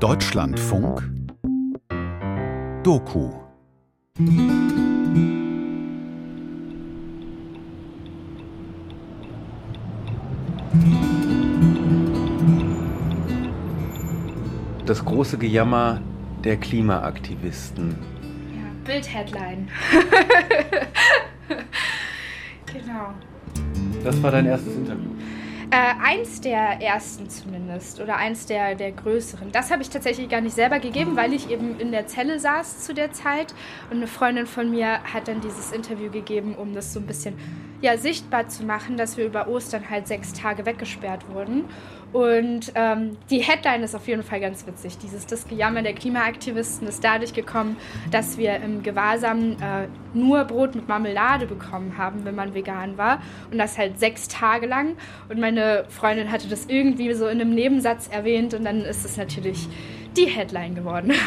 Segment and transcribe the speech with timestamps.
[0.00, 1.02] Deutschlandfunk
[2.82, 3.30] Doku
[14.84, 16.02] Das große Gejammer
[16.44, 17.96] der Klimaaktivisten.
[18.54, 19.68] Ja, Bild-Headline.
[22.66, 23.14] genau.
[24.04, 25.10] Das war dein erstes Interview.
[25.70, 29.50] Äh, eins der ersten zumindest oder eins der, der größeren.
[29.50, 32.84] Das habe ich tatsächlich gar nicht selber gegeben, weil ich eben in der Zelle saß
[32.84, 33.52] zu der Zeit
[33.90, 37.34] und eine Freundin von mir hat dann dieses Interview gegeben, um das so ein bisschen
[37.80, 41.64] ja, sichtbar zu machen, dass wir über Ostern halt sechs Tage weggesperrt wurden.
[42.16, 44.96] Und ähm, die Headline ist auf jeden Fall ganz witzig.
[44.96, 47.76] Dieses das Gejammer der Klimaaktivisten ist dadurch gekommen,
[48.10, 53.20] dass wir im Gewahrsam äh, nur Brot mit Marmelade bekommen haben, wenn man vegan war.
[53.50, 54.96] Und das halt sechs Tage lang.
[55.28, 59.18] Und meine Freundin hatte das irgendwie so in einem Nebensatz erwähnt und dann ist es
[59.18, 59.68] natürlich
[60.16, 61.12] die Headline geworden.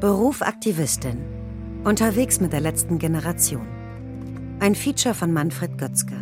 [0.00, 1.18] Beruf Aktivistin.
[1.84, 3.71] Unterwegs mit der letzten Generation.
[4.62, 6.14] Ein Feature von Manfred Götzke.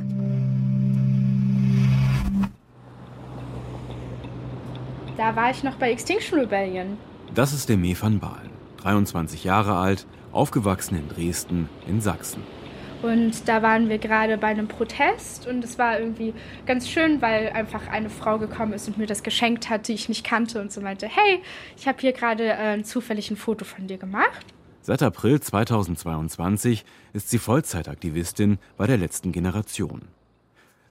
[5.19, 6.97] Da war ich noch bei Extinction Rebellion.
[7.35, 12.43] Das ist Deme van Baal, 23 Jahre alt, aufgewachsen in Dresden in Sachsen.
[13.03, 16.33] Und da waren wir gerade bei einem Protest und es war irgendwie
[16.65, 20.09] ganz schön, weil einfach eine Frau gekommen ist und mir das geschenkt hat, die ich
[20.09, 21.43] nicht kannte und so meinte, hey,
[21.77, 24.47] ich habe hier gerade äh, zufällig ein Foto von dir gemacht.
[24.83, 30.01] Seit April 2022 ist sie Vollzeitaktivistin bei der letzten Generation.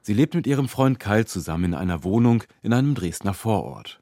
[0.02, 4.00] Sie lebt mit ihrem Freund Kyle zusammen in einer Wohnung in einem Dresdner Vorort.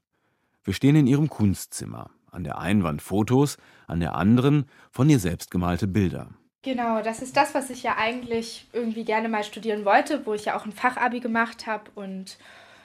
[0.65, 2.09] Wir stehen in ihrem Kunstzimmer.
[2.29, 3.57] An der einen Wand Fotos,
[3.87, 6.31] an der anderen von ihr selbst gemalte Bilder.
[6.63, 10.45] Genau, das ist das, was ich ja eigentlich irgendwie gerne mal studieren wollte, wo ich
[10.45, 12.37] ja auch ein Fachabi gemacht habe und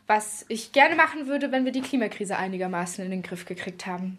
[0.06, 4.18] was ich gerne machen würde, wenn wir die Klimakrise einigermaßen in den Griff gekriegt haben.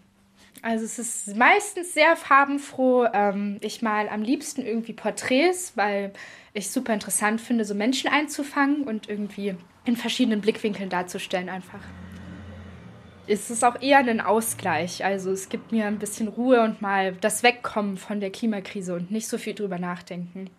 [0.62, 3.08] Also es ist meistens sehr farbenfroh.
[3.14, 6.14] Ähm, ich mal am liebsten irgendwie Porträts, weil
[6.54, 9.56] ich super interessant finde, so Menschen einzufangen und irgendwie
[9.86, 11.82] in verschiedenen Blickwinkeln darzustellen einfach
[13.28, 15.06] ist es auch eher ein Ausgleich.
[15.06, 19.12] Also es gibt mir ein bisschen Ruhe und mal das Wegkommen von der Klimakrise und
[19.12, 20.50] nicht so viel drüber nachdenken.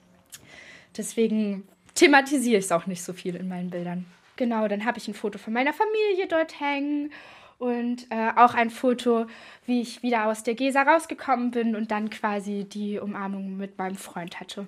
[0.96, 4.06] Deswegen thematisiere ich es auch nicht so viel in meinen Bildern.
[4.36, 7.12] Genau, dann habe ich ein Foto von meiner Familie dort hängen
[7.58, 9.26] und äh, auch ein Foto,
[9.66, 13.96] wie ich wieder aus der Gesa rausgekommen bin und dann quasi die Umarmung mit meinem
[13.96, 14.66] Freund hatte.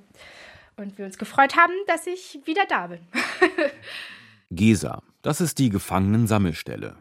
[0.77, 3.01] Und wir uns gefreut haben, dass ich wieder da bin.
[4.51, 6.97] Gesa, das ist die Gefangenensammelstelle.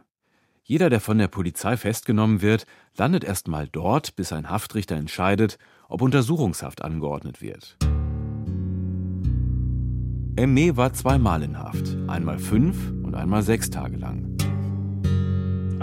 [0.64, 2.66] Jeder, der von der Polizei festgenommen wird,
[2.98, 5.60] landet erst mal dort, bis ein Haftrichter entscheidet,
[5.90, 7.78] ob Untersuchungshaft angeordnet wird.
[10.38, 14.36] Emme war zweimal in Haft, einmal fünf und einmal sechs Tage lang.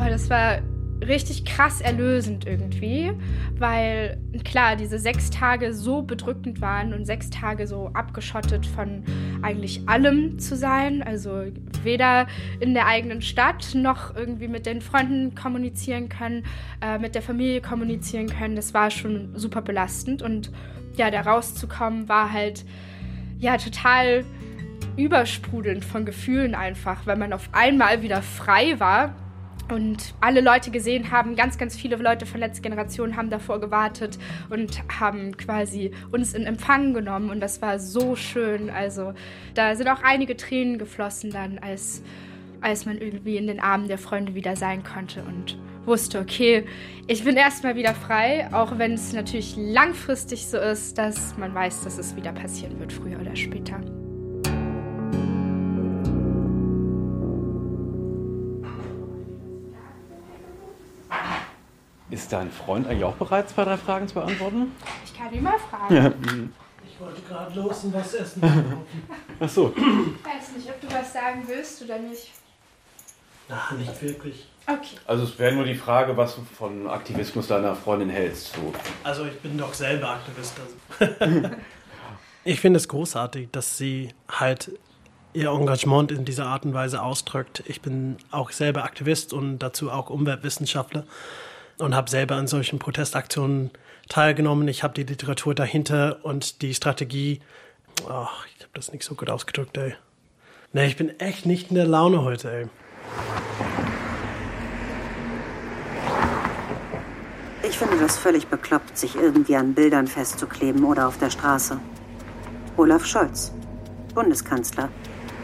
[0.02, 0.58] Oh, das war
[1.06, 3.12] richtig krass erlösend irgendwie,
[3.56, 9.04] weil klar, diese sechs Tage so bedrückend waren und sechs Tage so abgeschottet von
[9.42, 11.04] eigentlich allem zu sein.
[11.04, 11.44] Also
[11.84, 12.26] weder
[12.58, 16.44] in der eigenen Stadt noch irgendwie mit den Freunden kommunizieren können,
[16.80, 18.56] äh, mit der Familie kommunizieren können.
[18.56, 20.50] Das war schon super belastend und
[20.96, 22.64] ja, da rauszukommen war halt
[23.38, 24.24] ja total
[24.96, 29.14] übersprudelnd von Gefühlen einfach, weil man auf einmal wieder frei war
[29.70, 34.18] und alle Leute gesehen haben, ganz, ganz viele Leute von letzter Generation haben davor gewartet
[34.50, 38.70] und haben quasi uns in Empfang genommen und das war so schön.
[38.70, 39.14] Also
[39.54, 42.02] da sind auch einige Tränen geflossen dann, als,
[42.60, 46.64] als man irgendwie in den Armen der Freunde wieder sein konnte und wusste, okay,
[47.06, 51.82] ich bin erstmal wieder frei, auch wenn es natürlich langfristig so ist, dass man weiß,
[51.84, 53.80] dass es wieder passieren wird, früher oder später.
[62.12, 64.72] Ist dein Freund eigentlich auch bereit, zwei, drei Fragen zu beantworten?
[65.02, 65.96] Ich kann ihn mal fragen.
[65.96, 66.12] Ja.
[66.86, 68.42] Ich wollte gerade los und was essen.
[69.40, 69.72] Ach so.
[69.74, 72.30] Ich weiß nicht, ob du was sagen willst oder nicht.
[73.48, 74.46] Na, nicht wirklich.
[74.66, 74.96] Okay.
[75.06, 78.56] Also es wäre nur die Frage, was du von Aktivismus deiner Freundin hältst.
[78.56, 78.74] So.
[79.02, 80.54] Also ich bin doch selber Aktivist.
[81.00, 81.48] Also.
[82.44, 84.70] ich finde es großartig, dass sie halt
[85.32, 87.62] ihr Engagement in dieser Art und Weise ausdrückt.
[87.66, 91.06] Ich bin auch selber Aktivist und dazu auch Umweltwissenschaftler
[91.82, 93.70] und habe selber an solchen Protestaktionen
[94.08, 94.68] teilgenommen.
[94.68, 97.40] Ich habe die Literatur dahinter und die Strategie.
[98.08, 99.94] Ach, ich habe das nicht so gut ausgedrückt, ey.
[100.72, 102.66] Nee, ich bin echt nicht in der Laune heute, ey.
[107.64, 111.78] Ich finde das völlig bekloppt, sich irgendwie an Bildern festzukleben oder auf der Straße.
[112.76, 113.52] Olaf Scholz,
[114.14, 114.88] Bundeskanzler,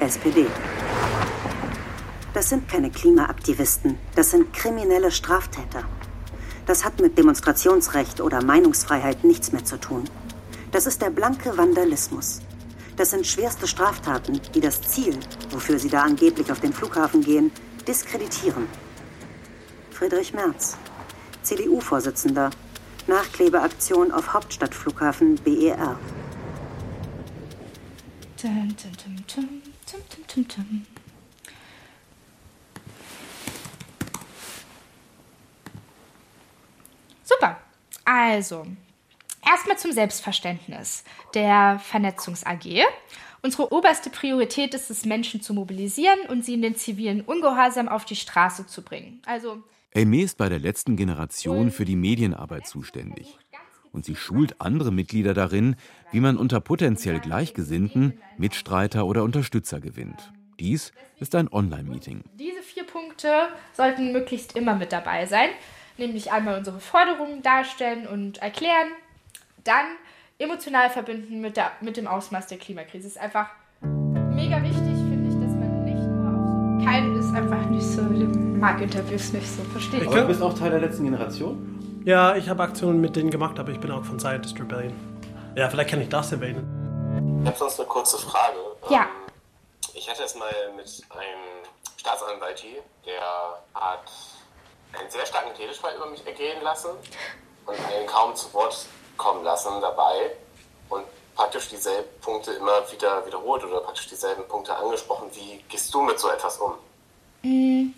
[0.01, 0.47] SPD.
[2.35, 5.85] Das sind keine Klimaaktivisten, das sind kriminelle Straftäter.
[6.69, 10.05] Das hat mit Demonstrationsrecht oder Meinungsfreiheit nichts mehr zu tun.
[10.71, 12.43] Das ist der blanke Vandalismus.
[12.95, 15.19] Das sind schwerste Straftaten, die das Ziel,
[15.49, 17.51] wofür sie da angeblich auf den Flughafen gehen,
[17.87, 18.67] diskreditieren.
[19.91, 20.77] Friedrich Merz,
[21.43, 22.51] CDU-Vorsitzender,
[23.07, 25.99] Nachklebeaktion auf Hauptstadtflughafen BER.
[28.37, 30.83] Tum, tum, tum,
[37.29, 37.59] Super.
[38.29, 38.67] Also,
[39.43, 41.03] erstmal zum Selbstverständnis
[41.33, 42.85] der Vernetzungs AG.
[43.41, 48.05] Unsere oberste Priorität ist es, Menschen zu mobilisieren und sie in den zivilen Ungehorsam auf
[48.05, 49.23] die Straße zu bringen.
[49.25, 49.63] Also
[49.95, 53.39] Aimee ist bei der letzten Generation für die Medienarbeit zuständig.
[53.93, 55.77] Und sie schult andere Mitglieder darin,
[56.13, 60.35] wie man unter potenziell Gleichgesinnten Mitstreiter oder Unterstützer gewinnt.
[60.61, 62.25] Dies ist ein Online-Meeting.
[62.35, 65.49] Diese vier Punkte sollten möglichst immer mit dabei sein
[65.99, 68.89] nämlich einmal unsere Forderungen darstellen und erklären,
[69.65, 69.87] dann
[70.39, 73.05] emotional verbinden mit, der, mit dem Ausmaß der Klimakrise.
[73.05, 73.49] Das ist einfach
[73.83, 76.87] mega wichtig, finde ich, dass man nicht nur auf so.
[76.87, 80.07] Kein ist einfach nicht so, mag Interviews nicht so, verstehe ich.
[80.07, 82.03] Aber du bist auch Teil der letzten Generation?
[82.05, 84.95] Ja, ich habe Aktionen mit denen gemacht, aber ich bin auch von Scientist Rebellion.
[85.57, 87.41] Ja, vielleicht kann ich das erwähnen.
[87.43, 88.57] Ich habe sonst eine kurze Frage.
[88.91, 89.03] Ja.
[89.03, 89.09] Ähm,
[89.95, 91.67] ich hatte es mal mit einem
[91.97, 93.21] Staatsanwalt hier, der
[93.75, 94.11] hat
[94.93, 96.91] einen sehr starken Redeschwall über mich ergehen lassen
[97.67, 98.87] und einen kaum zu Wort
[99.17, 100.33] kommen lassen dabei
[100.89, 101.05] und
[101.35, 105.29] praktisch dieselben Punkte immer wieder wiederholt oder praktisch dieselben Punkte angesprochen.
[105.35, 106.75] Wie gehst du mit so etwas um?
[107.43, 107.95] Mm.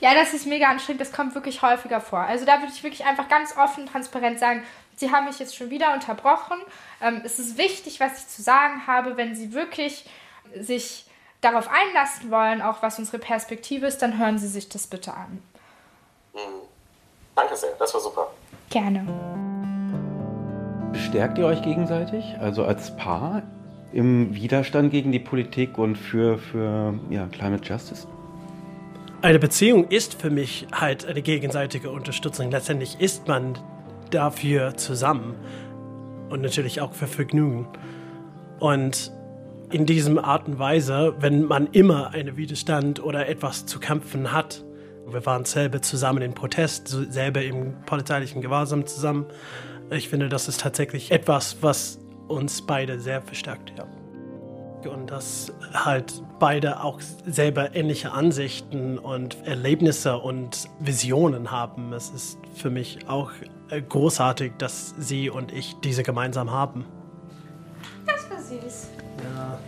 [0.00, 1.00] Ja, das ist mega anstrengend.
[1.00, 2.20] Das kommt wirklich häufiger vor.
[2.20, 4.64] Also da würde ich wirklich einfach ganz offen, transparent sagen,
[4.96, 6.58] Sie haben mich jetzt schon wieder unterbrochen.
[7.00, 9.16] Ähm, es ist wichtig, was ich zu sagen habe.
[9.16, 10.04] Wenn Sie wirklich
[10.54, 11.06] sich
[11.40, 15.42] darauf einlassen wollen, auch was unsere Perspektive ist, dann hören Sie sich das bitte an.
[16.34, 16.62] Mhm.
[17.34, 18.30] Danke sehr, das war super.
[18.68, 19.06] Gerne.
[20.92, 23.42] Bestärkt ihr euch gegenseitig, also als Paar,
[23.92, 28.06] im Widerstand gegen die Politik und für, für ja, Climate Justice?
[29.22, 32.50] Eine Beziehung ist für mich halt eine gegenseitige Unterstützung.
[32.50, 33.58] Letztendlich ist man
[34.10, 35.34] dafür zusammen
[36.30, 37.68] und natürlich auch für Vergnügen.
[38.60, 39.12] Und
[39.70, 44.64] in diesem Art und Weise, wenn man immer einen Widerstand oder etwas zu kämpfen hat,
[45.12, 49.26] wir waren selber zusammen im Protest, selber im polizeilichen Gewahrsam zusammen.
[49.90, 51.98] Ich finde, das ist tatsächlich etwas, was
[52.28, 53.72] uns beide sehr verstärkt.
[53.76, 53.86] Ja.
[54.90, 61.92] Und dass halt beide auch selber ähnliche Ansichten und Erlebnisse und Visionen haben.
[61.92, 63.30] Es ist für mich auch
[63.68, 66.86] äh, großartig, dass sie und ich diese gemeinsam haben.
[68.06, 68.88] Das war süß.
[69.34, 69.58] Ja.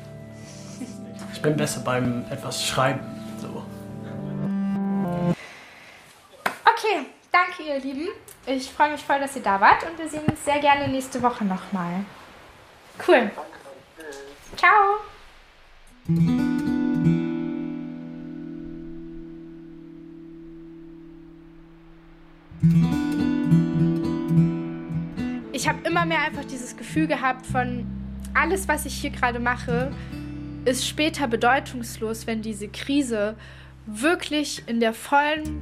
[1.32, 3.00] Ich bin besser beim etwas Schreiben.
[7.32, 8.08] Danke ihr Lieben.
[8.46, 11.23] Ich freue mich voll, dass ihr da wart und wir sehen uns sehr gerne nächste
[11.23, 12.05] Woche nochmal.
[13.06, 13.31] Cool.
[14.56, 15.00] Ciao.
[25.52, 27.87] Ich habe immer mehr einfach dieses Gefühl gehabt von
[28.34, 29.93] alles, was ich hier gerade mache,
[30.64, 33.37] ist später bedeutungslos, wenn diese Krise
[33.86, 35.60] wirklich in der vollen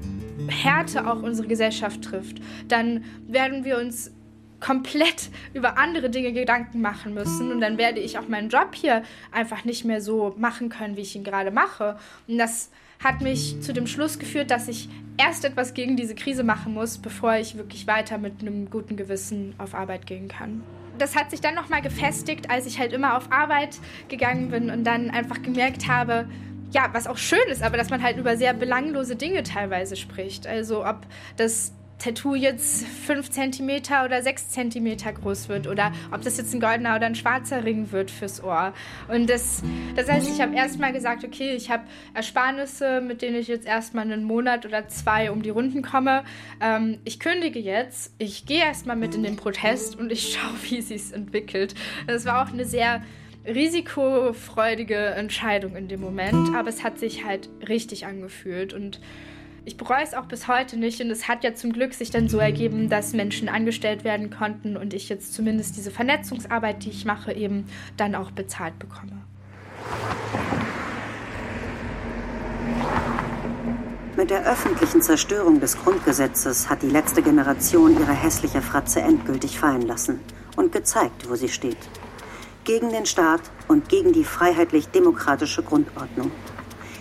[0.49, 4.13] Härte auch unsere Gesellschaft trifft, dann werden wir uns
[4.61, 9.03] komplett über andere Dinge Gedanken machen müssen und dann werde ich auch meinen Job hier
[9.33, 11.97] einfach nicht mehr so machen können, wie ich ihn gerade mache.
[12.29, 12.71] Und das
[13.03, 16.99] hat mich zu dem Schluss geführt, dass ich erst etwas gegen diese Krise machen muss,
[16.99, 20.63] bevor ich wirklich weiter mit einem guten Gewissen auf Arbeit gehen kann.
[20.99, 24.85] Das hat sich dann nochmal gefestigt, als ich halt immer auf Arbeit gegangen bin und
[24.85, 26.29] dann einfach gemerkt habe,
[26.71, 30.47] ja, was auch schön ist, aber dass man halt über sehr belanglose Dinge teilweise spricht.
[30.47, 31.01] Also ob
[31.37, 33.71] das Tattoo jetzt 5 cm
[34.05, 37.93] oder 6 cm groß wird oder ob das jetzt ein goldener oder ein schwarzer Ring
[37.93, 38.73] wird fürs Ohr.
[39.09, 39.63] Und das,
[39.95, 41.85] das heißt, ich habe erstmal gesagt, okay, ich habe
[42.15, 46.25] Ersparnisse, mit denen ich jetzt erstmal einen Monat oder zwei um die Runden komme.
[46.61, 50.79] Ähm, ich kündige jetzt, ich gehe erstmal mit in den Protest und ich schaue, wie
[50.79, 51.75] es entwickelt.
[52.07, 53.03] Das war auch eine sehr
[53.47, 59.01] risikofreudige Entscheidung in dem Moment, aber es hat sich halt richtig angefühlt und
[59.65, 62.29] ich bereue es auch bis heute nicht und es hat ja zum Glück sich dann
[62.29, 67.05] so ergeben, dass Menschen angestellt werden konnten und ich jetzt zumindest diese Vernetzungsarbeit, die ich
[67.05, 67.67] mache, eben
[67.97, 69.23] dann auch bezahlt bekomme.
[74.17, 79.83] Mit der öffentlichen Zerstörung des Grundgesetzes hat die letzte Generation ihre hässliche Fratze endgültig fallen
[79.83, 80.21] lassen
[80.57, 81.79] und gezeigt, wo sie steht.
[82.65, 86.31] Gegen den Staat und gegen die freiheitlich-demokratische Grundordnung.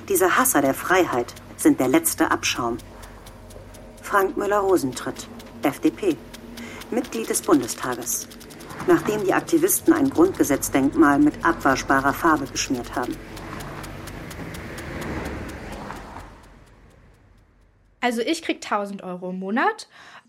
[0.08, 2.78] Diese Hasser der Freiheit sind der letzte Abschaum.
[4.02, 5.28] Frank Müller-Rosentritt,
[5.62, 6.18] FDP,
[6.90, 8.28] Mitglied des Bundestages,
[8.88, 13.16] nachdem die Aktivisten ein Grundgesetzdenkmal mit abwaschbarer Farbe beschmiert haben.
[18.02, 19.88] Also ich kriege 1000 Euro im Monat.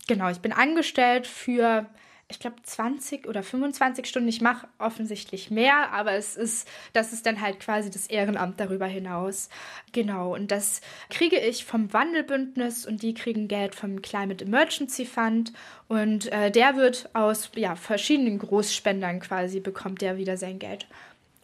[0.09, 1.87] Genau, ich bin angestellt für,
[2.31, 4.29] ich glaube, 20 oder 25 Stunden.
[4.29, 8.87] Ich mache offensichtlich mehr, aber es ist, das ist dann halt quasi das Ehrenamt darüber
[8.87, 9.49] hinaus.
[9.93, 15.53] Genau, und das kriege ich vom Wandelbündnis und die kriegen Geld vom Climate Emergency Fund.
[15.89, 20.87] Und äh, der wird aus ja, verschiedenen Großspendern quasi, bekommt der wieder sein Geld.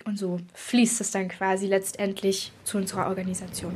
[0.04, 3.74] Und so fließt es dann quasi letztendlich zu unserer Organisation.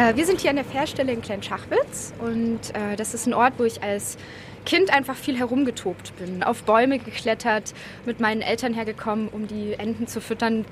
[0.00, 3.54] Äh, wir sind hier an der Fährstelle in Kleinschachwitz und äh, das ist ein Ort,
[3.58, 4.16] wo ich als
[4.64, 7.74] Kind einfach viel herumgetobt bin, auf Bäume geklettert,
[8.06, 10.64] mit meinen Eltern hergekommen, um die Enten zu füttern.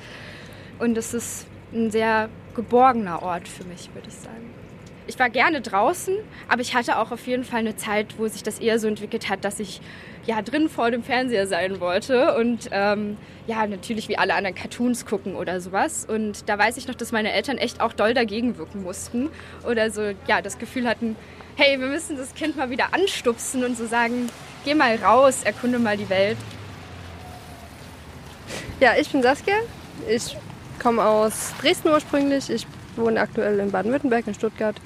[0.78, 4.57] Und es ist ein sehr geborgener Ort für mich, würde ich sagen.
[5.08, 6.14] Ich war gerne draußen,
[6.48, 9.30] aber ich hatte auch auf jeden Fall eine Zeit, wo sich das eher so entwickelt
[9.30, 9.80] hat, dass ich
[10.26, 15.06] ja drin vor dem Fernseher sein wollte und ähm, ja natürlich wie alle anderen Cartoons
[15.06, 16.06] gucken oder sowas.
[16.06, 19.30] Und da weiß ich noch, dass meine Eltern echt auch doll dagegen wirken mussten
[19.66, 21.16] oder so ja das Gefühl hatten,
[21.56, 24.28] hey, wir müssen das Kind mal wieder anstupsen und so sagen,
[24.66, 26.36] geh mal raus, erkunde mal die Welt.
[28.78, 29.56] Ja, ich bin Saskia.
[30.06, 30.36] Ich
[30.78, 32.50] komme aus Dresden ursprünglich.
[32.50, 34.76] Ich wohne aktuell in Baden-Württemberg in Stuttgart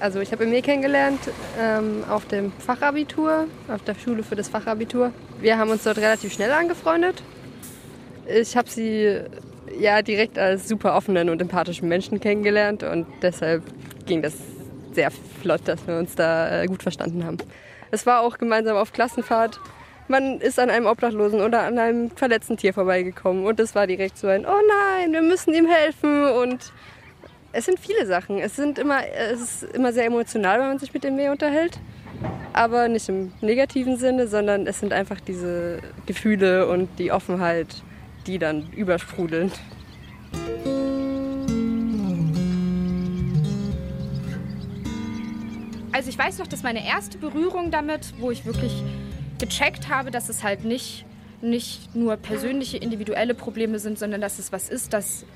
[0.00, 1.20] also ich habe Emil kennengelernt
[1.58, 5.12] ähm, auf dem Fachabitur, auf der Schule für das Fachabitur.
[5.40, 7.22] Wir haben uns dort relativ schnell angefreundet.
[8.26, 9.20] Ich habe sie
[9.78, 13.62] ja direkt als super offenen und empathischen Menschen kennengelernt und deshalb
[14.06, 14.34] ging das
[14.92, 15.10] sehr
[15.40, 17.38] flott, dass wir uns da äh, gut verstanden haben.
[17.90, 19.60] Es war auch gemeinsam auf Klassenfahrt.
[20.08, 24.18] Man ist an einem Obdachlosen oder an einem verletzten Tier vorbeigekommen und es war direkt
[24.18, 26.72] so ein, oh nein, wir müssen ihm helfen und
[27.52, 28.38] es sind viele Sachen.
[28.38, 31.78] Es, sind immer, es ist immer sehr emotional, wenn man sich mit dem Meer unterhält.
[32.52, 37.68] Aber nicht im negativen Sinne, sondern es sind einfach diese Gefühle und die Offenheit,
[38.26, 39.50] die dann übersprudeln.
[45.92, 48.82] Also ich weiß noch, dass meine erste Berührung damit, wo ich wirklich
[49.38, 51.04] gecheckt habe, dass es halt nicht,
[51.42, 55.26] nicht nur persönliche, individuelle Probleme sind, sondern dass es was ist, das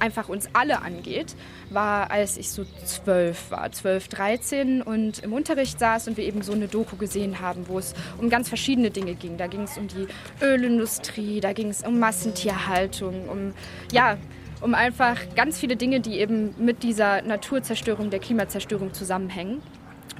[0.00, 1.34] einfach uns alle angeht,
[1.70, 6.42] war, als ich so zwölf war, zwölf, dreizehn und im Unterricht saß und wir eben
[6.42, 9.36] so eine Doku gesehen haben, wo es um ganz verschiedene Dinge ging.
[9.36, 10.06] Da ging es um die
[10.42, 13.54] Ölindustrie, da ging es um Massentierhaltung, um
[13.92, 14.16] ja,
[14.60, 19.62] um einfach ganz viele Dinge, die eben mit dieser Naturzerstörung, der Klimazerstörung zusammenhängen.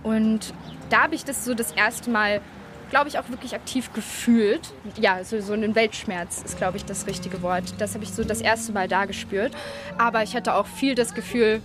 [0.02, 0.52] Und
[0.90, 2.40] da habe ich das so das erste Mal
[2.90, 4.72] glaube ich, auch wirklich aktiv gefühlt.
[5.00, 7.74] Ja, so, so ein Weltschmerz ist, glaube ich, das richtige Wort.
[7.78, 9.52] Das habe ich so das erste Mal da gespürt.
[9.98, 11.60] Aber ich hatte auch viel das Gefühl,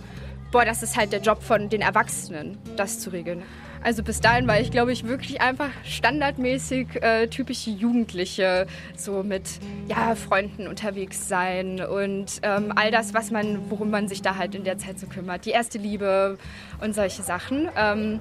[0.50, 3.42] boah, das ist halt der Job von den Erwachsenen, das zu regeln.
[3.84, 9.42] Also bis dahin war ich, glaube ich, wirklich einfach standardmäßig äh, typische Jugendliche, so mit
[9.88, 14.54] ja, Freunden unterwegs sein und ähm, all das, was man, worum man sich da halt
[14.54, 15.46] in der Zeit so kümmert.
[15.46, 16.38] Die erste Liebe
[16.80, 17.68] und solche Sachen.
[17.76, 18.20] Ähm,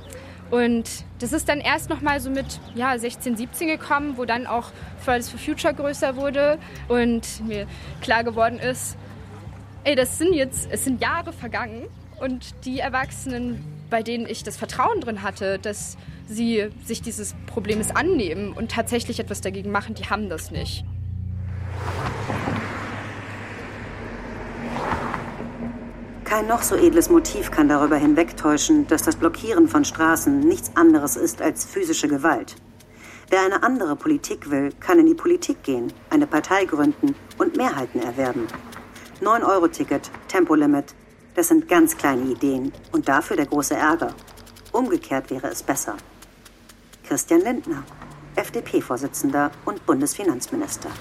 [0.51, 4.45] und das ist dann erst noch mal so mit ja, 16, 17 gekommen, wo dann
[4.45, 7.65] auch Fridays for Future größer wurde und mir
[8.01, 8.97] klar geworden ist,
[9.85, 11.87] ey, das sind jetzt, es sind Jahre vergangen
[12.19, 17.95] und die Erwachsenen, bei denen ich das Vertrauen drin hatte, dass sie sich dieses Problems
[17.95, 20.85] annehmen und tatsächlich etwas dagegen machen, die haben das nicht.
[26.31, 31.17] Kein noch so edles Motiv kann darüber hinwegtäuschen, dass das Blockieren von Straßen nichts anderes
[31.17, 32.55] ist als physische Gewalt.
[33.29, 37.99] Wer eine andere Politik will, kann in die Politik gehen, eine Partei gründen und Mehrheiten
[38.01, 38.47] erwerben.
[39.19, 40.95] 9-Euro-Ticket, Tempolimit,
[41.35, 44.13] das sind ganz kleine Ideen und dafür der große Ärger.
[44.71, 45.97] Umgekehrt wäre es besser.
[47.05, 47.83] Christian Lindner,
[48.37, 50.91] FDP-Vorsitzender und Bundesfinanzminister.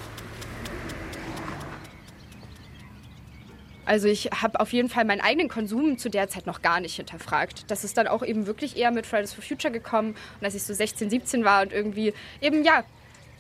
[3.91, 6.95] Also ich habe auf jeden Fall meinen eigenen Konsum zu der Zeit noch gar nicht
[6.95, 7.65] hinterfragt.
[7.67, 10.63] Das ist dann auch eben wirklich eher mit Fridays for Future gekommen und als ich
[10.63, 12.85] so 16, 17 war und irgendwie eben ja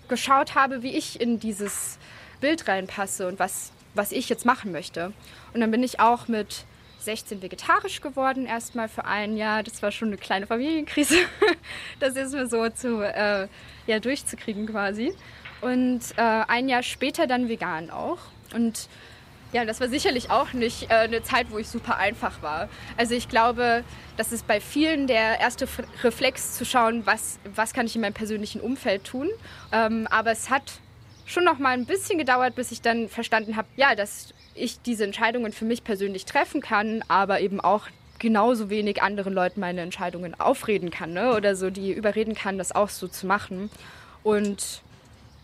[0.09, 2.01] geschaut habe, wie ich in dieses
[2.41, 5.13] Bild reinpasse und was, was ich jetzt machen möchte.
[5.55, 6.65] Und dann bin ich auch mit
[6.99, 9.63] 16 vegetarisch geworden, erstmal für ein Jahr.
[9.63, 11.15] Das war schon eine kleine Familienkrise,
[12.01, 13.47] das ist mir so zu, äh,
[13.87, 15.15] ja, durchzukriegen quasi.
[15.61, 18.19] Und äh, ein Jahr später dann vegan auch.
[18.53, 18.89] Und
[19.53, 22.69] Ja, das war sicherlich auch nicht äh, eine Zeit, wo ich super einfach war.
[22.97, 23.83] Also ich glaube,
[24.17, 25.67] das ist bei vielen der erste
[26.05, 29.29] Reflex zu schauen, was, was kann ich in meinem persönlichen Umfeld tun.
[29.73, 30.63] Ähm, aber es hat
[31.27, 35.05] schon noch mal ein bisschen gedauert, bis ich dann verstanden habe, ja, dass ich diese
[35.05, 37.87] Entscheidungen für mich persönlich treffen kann, aber eben auch
[38.21, 41.35] genauso wenig anderen Leuten meine Entscheidungen aufreden kann ne?
[41.35, 43.71] oder so die überreden kann, das auch so zu machen.
[44.23, 44.83] Und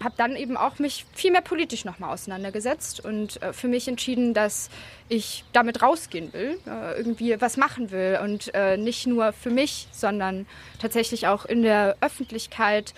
[0.03, 4.35] habe dann eben auch mich viel mehr politisch nochmal auseinandergesetzt und äh, für mich entschieden,
[4.35, 4.69] dass
[5.09, 9.89] ich damit rausgehen will, äh, irgendwie was machen will und äh, nicht nur für mich,
[9.93, 10.47] sondern
[10.81, 12.95] tatsächlich auch in der Öffentlichkeit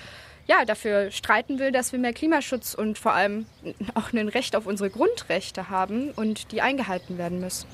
[0.49, 3.47] ja, dafür streiten will, dass wir mehr Klimaschutz und vor allem
[3.95, 7.69] auch ein Recht auf unsere Grundrechte haben und die eingehalten werden müssen.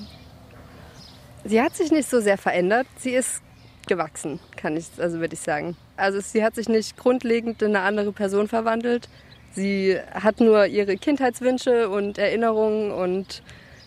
[1.45, 2.87] Sie hat sich nicht so sehr verändert.
[2.99, 3.43] Sie ist
[3.87, 5.77] gewachsen, kann ich, also würde ich sagen.
[5.97, 9.09] Also sie hat sich nicht grundlegend in eine andere Person verwandelt.
[9.53, 13.43] Sie hat nur ihre Kindheitswünsche und Erinnerungen und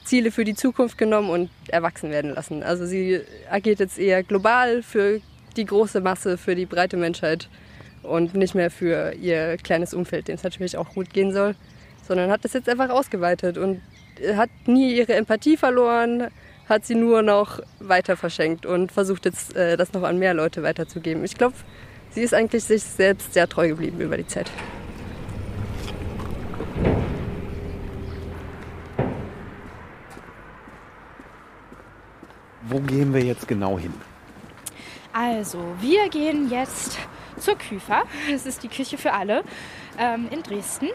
[0.05, 2.63] Ziele für die Zukunft genommen und erwachsen werden lassen.
[2.63, 5.19] Also sie agiert jetzt eher global für
[5.57, 7.49] die große Masse, für die breite Menschheit
[8.03, 11.55] und nicht mehr für ihr kleines Umfeld, dem es natürlich auch gut gehen soll,
[12.07, 13.81] sondern hat das jetzt einfach ausgeweitet und
[14.35, 16.27] hat nie ihre Empathie verloren,
[16.67, 20.63] hat sie nur noch weiter verschenkt und versucht jetzt, äh, das noch an mehr Leute
[20.63, 21.23] weiterzugeben.
[21.23, 21.55] Ich glaube,
[22.11, 24.51] sie ist eigentlich sich selbst sehr treu geblieben über die Zeit.
[32.69, 33.93] Wo gehen wir jetzt genau hin?
[35.13, 36.99] Also, wir gehen jetzt
[37.39, 38.03] zur Küfer.
[38.29, 39.43] Das ist die Küche für alle
[39.97, 40.89] ähm, in Dresden.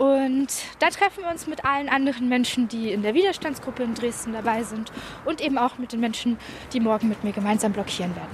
[0.00, 4.32] Und da treffen wir uns mit allen anderen Menschen, die in der Widerstandsgruppe in Dresden
[4.32, 4.90] dabei sind
[5.26, 6.38] und eben auch mit den Menschen,
[6.72, 8.30] die morgen mit mir gemeinsam blockieren werden.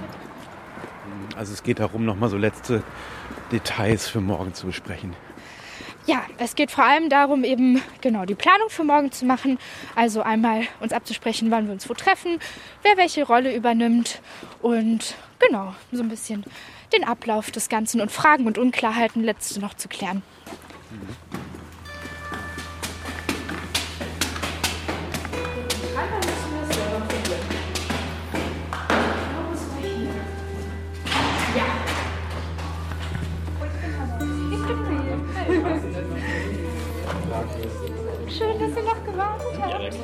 [1.35, 2.83] Also es geht darum, nochmal so letzte
[3.51, 5.13] Details für morgen zu besprechen.
[6.05, 9.59] Ja, es geht vor allem darum, eben genau die Planung für morgen zu machen.
[9.93, 12.39] Also einmal uns abzusprechen, wann wir uns wo treffen,
[12.83, 14.21] wer welche Rolle übernimmt
[14.61, 16.45] und genau so ein bisschen
[16.93, 20.23] den Ablauf des Ganzen und Fragen und Unklarheiten letzte noch zu klären.
[20.91, 21.26] Mhm.
[38.77, 39.95] Ihr noch gewartet habt.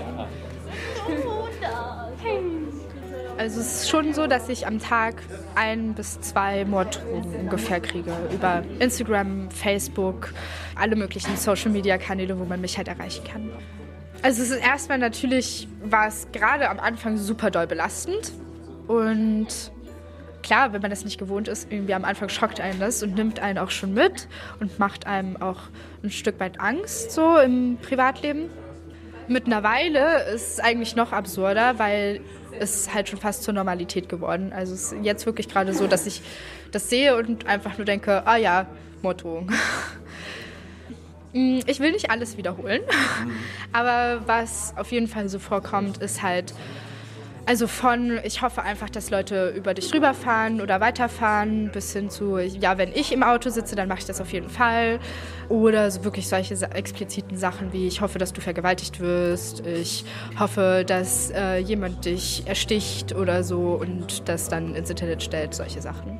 [3.38, 5.16] Also es ist schon so, dass ich am Tag
[5.56, 8.12] ein bis zwei Morddrohungen ungefähr kriege.
[8.32, 10.34] Über Instagram, Facebook,
[10.76, 13.50] alle möglichen Social-Media-Kanäle, wo man mich halt erreichen kann.
[14.22, 18.32] Also es ist erstmal natürlich, war es gerade am Anfang super doll belastend.
[18.88, 19.48] Und
[20.44, 23.40] klar, wenn man das nicht gewohnt ist, irgendwie am Anfang schockt einen das und nimmt
[23.40, 24.28] einen auch schon mit
[24.60, 25.60] und macht einem auch
[26.04, 28.50] ein Stück weit Angst so im Privatleben.
[29.28, 32.22] Mittlerweile ist es eigentlich noch absurder, weil
[32.60, 34.54] es halt schon fast zur Normalität geworden.
[34.54, 36.22] Also es ist jetzt wirklich gerade so, dass ich
[36.72, 38.68] das sehe und einfach nur denke, ah ja,
[39.02, 39.46] Motto.
[41.36, 42.82] Mm, ich will nicht alles wiederholen,
[43.74, 46.54] aber was auf jeden Fall so vorkommt, ist halt
[47.46, 52.38] also von, ich hoffe einfach, dass Leute über dich rüberfahren oder weiterfahren, bis hin zu,
[52.38, 55.00] ja, wenn ich im Auto sitze, dann mache ich das auf jeden Fall.
[55.50, 60.06] Oder so wirklich solche expliziten Sachen wie, ich hoffe, dass du vergewaltigt wirst, ich
[60.40, 65.82] hoffe, dass äh, jemand dich ersticht oder so und das dann ins Internet stellt, solche
[65.82, 66.18] Sachen.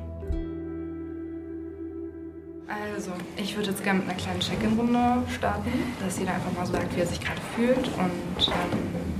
[2.68, 5.72] Also, ich würde jetzt gerne mit einer kleinen Check-in-Runde starten,
[6.04, 9.13] dass jeder einfach mal sagt, wie er sich gerade fühlt und ähm,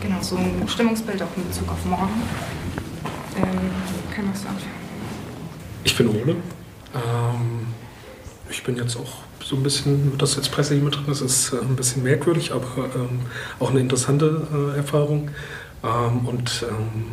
[0.00, 2.22] Genau, so ein Stimmungsbild auch in Bezug auf morgen.
[3.36, 3.70] Ähm,
[4.14, 4.70] kann das anfangen?
[5.84, 6.36] Ich bin Ole.
[6.94, 7.66] Ähm,
[8.48, 11.52] ich bin jetzt auch so ein bisschen, das jetzt Presse hier mit drin ist, ist
[11.52, 13.20] äh, ein bisschen merkwürdig, aber ähm,
[13.58, 15.30] auch eine interessante äh, Erfahrung.
[15.84, 17.06] Ähm, und ähm,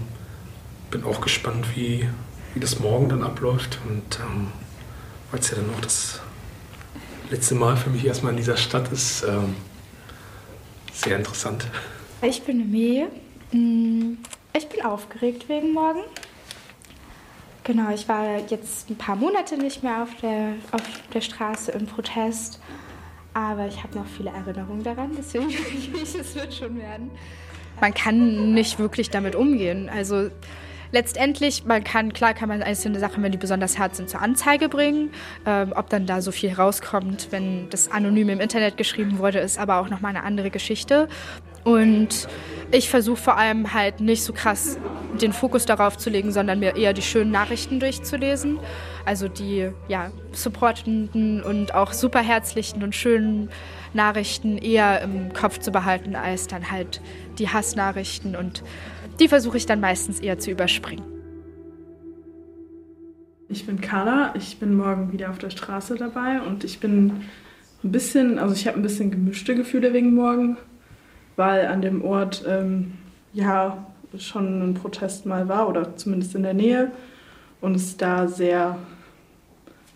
[0.89, 2.07] bin auch gespannt, wie,
[2.53, 3.79] wie das morgen dann abläuft.
[3.87, 4.47] Und ähm,
[5.31, 6.21] weil es ja dann auch das
[7.29, 9.25] letzte Mal für mich erstmal in dieser Stadt ist,
[10.93, 11.67] sehr interessant.
[12.21, 13.09] Ich bin Emilie.
[13.51, 14.13] Mm,
[14.57, 16.01] ich bin aufgeregt wegen morgen.
[17.63, 20.81] Genau, ich war jetzt ein paar Monate nicht mehr auf der, auf
[21.13, 22.59] der Straße im Protest.
[23.33, 27.11] Aber ich habe noch viele Erinnerungen daran, deswegen denke ich, es wird schon werden.
[27.79, 29.87] Man kann nicht wirklich damit umgehen.
[29.87, 30.31] Also
[30.91, 34.69] letztendlich, man kann, klar kann man einzelne Sachen, wenn die besonders hart sind, zur Anzeige
[34.69, 35.11] bringen.
[35.45, 39.59] Ähm, ob dann da so viel rauskommt, wenn das anonym im Internet geschrieben wurde, ist
[39.59, 41.07] aber auch nochmal eine andere Geschichte.
[41.67, 42.29] Und
[42.71, 44.77] ich versuche vor allem halt nicht so krass
[45.21, 48.57] den Fokus darauf zu legen, sondern mir eher die schönen Nachrichten durchzulesen.
[49.05, 53.49] Also die ja, supportenden und auch super herzlichen und schönen
[53.93, 57.01] Nachrichten eher im Kopf zu behalten, als dann halt
[57.37, 58.37] die Hassnachrichten.
[58.37, 58.63] Und
[59.19, 61.03] die versuche ich dann meistens eher zu überspringen.
[63.49, 67.25] Ich bin Carla, ich bin morgen wieder auf der Straße dabei und ich bin
[67.83, 70.57] ein bisschen, also ich habe ein bisschen gemischte Gefühle wegen morgen,
[71.37, 72.97] weil an dem Ort ähm,
[73.31, 73.85] ja
[74.17, 76.91] schon ein Protest mal war oder zumindest in der Nähe
[77.61, 78.77] und es da sehr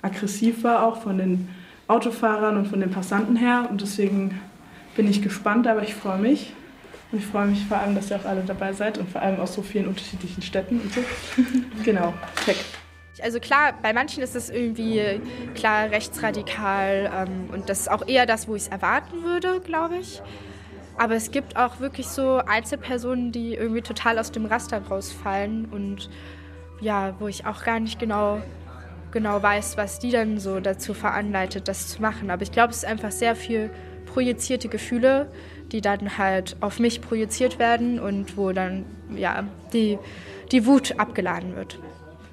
[0.02, 1.50] aggressiv war, auch von den
[1.88, 4.40] Autofahrern und von den Passanten her und deswegen
[4.96, 6.54] bin ich gespannt, aber ich freue mich.
[7.12, 9.40] Und ich freue mich vor allem, dass ihr auch alle dabei seid und vor allem
[9.42, 11.02] aus so vielen unterschiedlichen Städten und so.
[11.84, 12.14] genau,
[12.46, 12.56] check.
[13.22, 15.20] Also klar, bei manchen ist es irgendwie
[15.54, 19.98] klar rechtsradikal ähm, und das ist auch eher das, wo ich es erwarten würde, glaube
[19.98, 20.22] ich.
[21.02, 26.12] Aber es gibt auch wirklich so Einzelpersonen, die irgendwie total aus dem Raster rausfallen und
[26.80, 28.40] ja, wo ich auch gar nicht genau,
[29.10, 32.30] genau weiß, was die dann so dazu veranleitet, das zu machen.
[32.30, 33.72] Aber ich glaube, es ist einfach sehr viel
[34.06, 35.32] projizierte Gefühle,
[35.72, 38.86] die dann halt auf mich projiziert werden und wo dann
[39.16, 39.98] ja die,
[40.52, 41.80] die Wut abgeladen wird.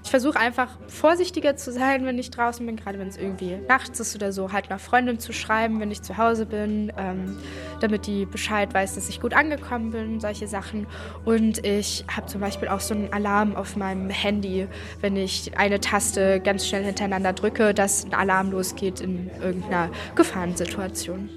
[0.08, 4.00] Ich versuche einfach vorsichtiger zu sein, wenn ich draußen bin, gerade wenn es irgendwie nachts
[4.00, 7.36] ist oder so, halt nach Freundin zu schreiben, wenn ich zu Hause bin, ähm,
[7.80, 10.86] damit die Bescheid weiß, dass ich gut angekommen bin, solche Sachen.
[11.26, 14.66] Und ich habe zum Beispiel auch so einen Alarm auf meinem Handy,
[15.02, 21.28] wenn ich eine Taste ganz schnell hintereinander drücke, dass ein Alarm losgeht in irgendeiner Gefahrensituation.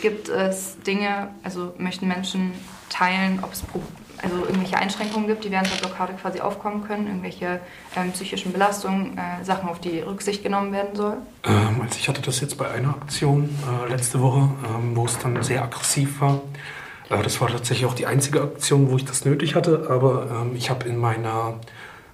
[0.00, 2.52] Gibt es Dinge, also möchten Menschen
[2.88, 3.64] teilen, ob es
[4.22, 7.60] also irgendwelche Einschränkungen gibt, die während der Blockade quasi aufkommen können, irgendwelche
[7.96, 11.16] ähm, psychischen Belastungen, äh, Sachen, auf die Rücksicht genommen werden soll?
[11.44, 13.48] Ähm, also ich hatte das jetzt bei einer Aktion
[13.84, 16.40] äh, letzte Woche, ähm, wo es dann sehr aggressiv war.
[17.08, 20.56] Äh, das war tatsächlich auch die einzige Aktion, wo ich das nötig hatte, aber ähm,
[20.56, 21.54] ich habe in meiner,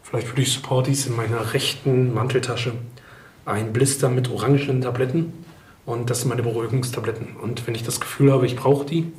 [0.03, 2.73] vielleicht für die Supporties, in meiner rechten Manteltasche
[3.45, 5.33] ein Blister mit orangen Tabletten
[5.87, 7.37] und das sind meine Beruhigungstabletten.
[7.41, 9.13] Und wenn ich das Gefühl habe, ich brauche die,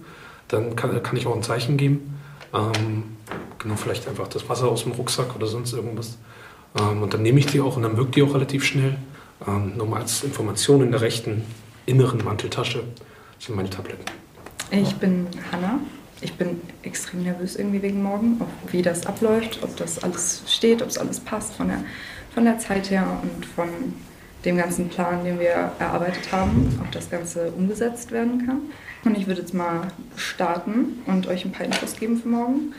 [0.49, 2.16] dann kann, kann ich auch ein Zeichen geben.
[2.53, 3.17] Ähm,
[3.59, 6.17] genau, vielleicht einfach das Wasser aus dem Rucksack oder sonst irgendwas.
[6.79, 8.97] Ähm, und dann nehme ich die auch und dann wirkt die auch relativ schnell.
[9.47, 11.43] Ähm, nur mal als Information in der rechten
[11.85, 12.83] inneren Manteltasche
[13.39, 14.05] sind meine Tabletten.
[14.71, 15.79] Ich bin Hanna.
[16.19, 20.81] Ich bin extrem nervös irgendwie wegen morgen, ob, wie das abläuft, ob das alles steht,
[20.81, 21.83] ob es alles passt von der,
[22.33, 23.69] von der Zeit her und von
[24.43, 28.61] dem ganzen Plan, den wir erarbeitet haben, ob das Ganze umgesetzt werden kann.
[29.07, 32.73] Und ich würde jetzt mal starten und euch ein paar Infos geben für morgen.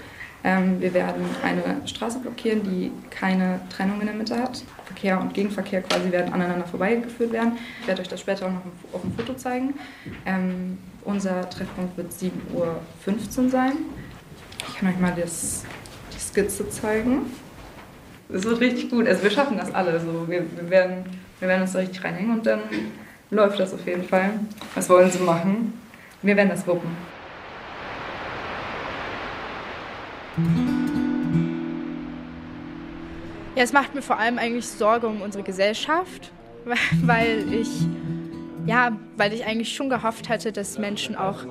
[0.44, 4.62] Ähm, wir werden eine Straße blockieren, die keine Trennung in der Mitte hat.
[4.84, 7.52] Verkehr und Gegenverkehr quasi werden aneinander vorbeigeführt werden.
[7.80, 8.60] Ich werde euch das später auch noch
[8.92, 9.72] auf dem Foto zeigen.
[10.26, 13.72] Ähm, unser Treffpunkt wird 7.15 Uhr sein.
[14.68, 15.64] Ich kann euch mal das,
[16.14, 17.22] die Skizze zeigen.
[18.28, 19.08] Das wird richtig gut.
[19.08, 19.98] Also wir schaffen das alle.
[19.98, 20.28] So.
[20.28, 21.04] Wir, wir, werden,
[21.40, 22.60] wir werden uns da richtig reinhängen und dann
[23.30, 24.32] läuft das auf jeden Fall.
[24.74, 25.87] Was wollen sie machen?
[26.22, 26.90] Wir werden das wuppen.
[33.54, 36.32] Ja, es macht mir vor allem eigentlich Sorge um unsere Gesellschaft,
[37.02, 37.68] weil ich,
[38.66, 41.44] ja, weil ich eigentlich schon gehofft hatte, dass Menschen auch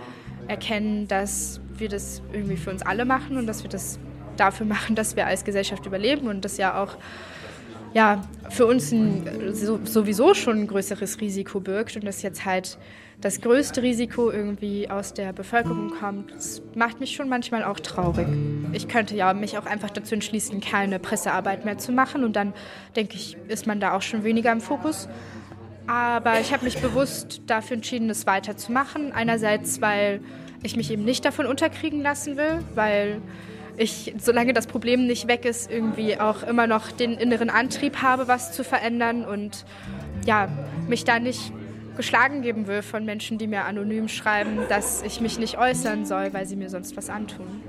[0.48, 4.00] erkennen, dass wir das irgendwie für uns alle machen und dass wir das
[4.36, 6.98] dafür machen, dass wir als Gesellschaft überleben und das ja auch
[7.94, 9.54] ja, für uns ein,
[9.86, 12.78] sowieso schon ein größeres Risiko birgt und das jetzt halt
[13.20, 18.28] das größte Risiko irgendwie aus der Bevölkerung kommt, das macht mich schon manchmal auch traurig.
[18.74, 22.54] Ich könnte ja mich auch einfach dazu entschließen, keine Pressearbeit mehr zu machen und dann
[22.96, 25.10] denke ich, ist man da auch schon weniger im Fokus.
[25.88, 29.14] Aber ich habe mich bewusst dafür entschieden, es weiterzumachen.
[29.14, 30.20] Einerseits, weil
[30.62, 33.22] ich mich eben nicht davon unterkriegen lassen will, weil
[33.78, 38.28] ich, solange das Problem nicht weg ist, irgendwie auch immer noch den inneren Antrieb habe,
[38.28, 39.66] was zu verändern und
[40.26, 40.50] ja,
[40.88, 41.54] mich da nicht
[41.96, 46.34] geschlagen geben will von Menschen, die mir anonym schreiben, dass ich mich nicht äußern soll,
[46.34, 47.64] weil sie mir sonst was antun.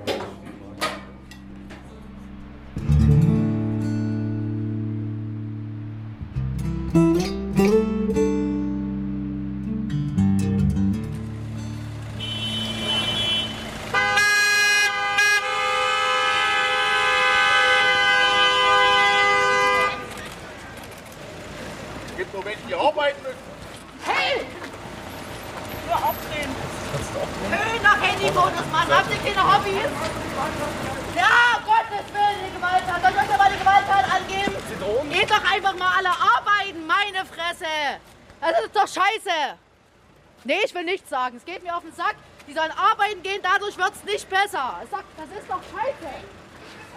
[40.78, 41.36] Will nichts sagen.
[41.36, 42.14] Es geht mir auf den Sack.
[42.46, 44.80] Die sollen arbeiten gehen, dadurch wird es nicht besser.
[44.90, 46.14] Sag, das ist doch scheiße.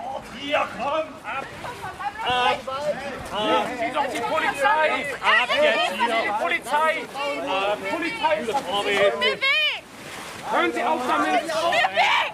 [0.04, 1.46] Oh, hier, komm, ab!
[2.24, 2.60] Ab!
[3.32, 3.67] Ab!
[3.80, 5.06] Sie doch die Polizei!
[5.22, 6.15] Ab jetzt hier!
[6.24, 7.04] Die Polizei!
[7.48, 7.78] Ab!
[7.91, 8.46] Polizei!
[8.46, 9.84] Tut mir weh!
[10.50, 11.46] Hören Sie auf damit!
[11.46, 12.32] Mir weh!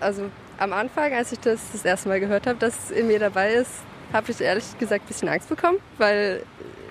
[0.00, 3.82] Also am Anfang, als ich das das erste Mal gehört habe, dass in dabei ist,
[4.12, 6.44] habe ich ehrlich gesagt ein bisschen Angst bekommen, weil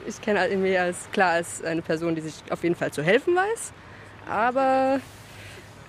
[0.08, 3.04] ich kenne halt in als klar als eine Person, die sich auf jeden Fall zu
[3.04, 3.74] helfen weiß,
[4.30, 5.00] aber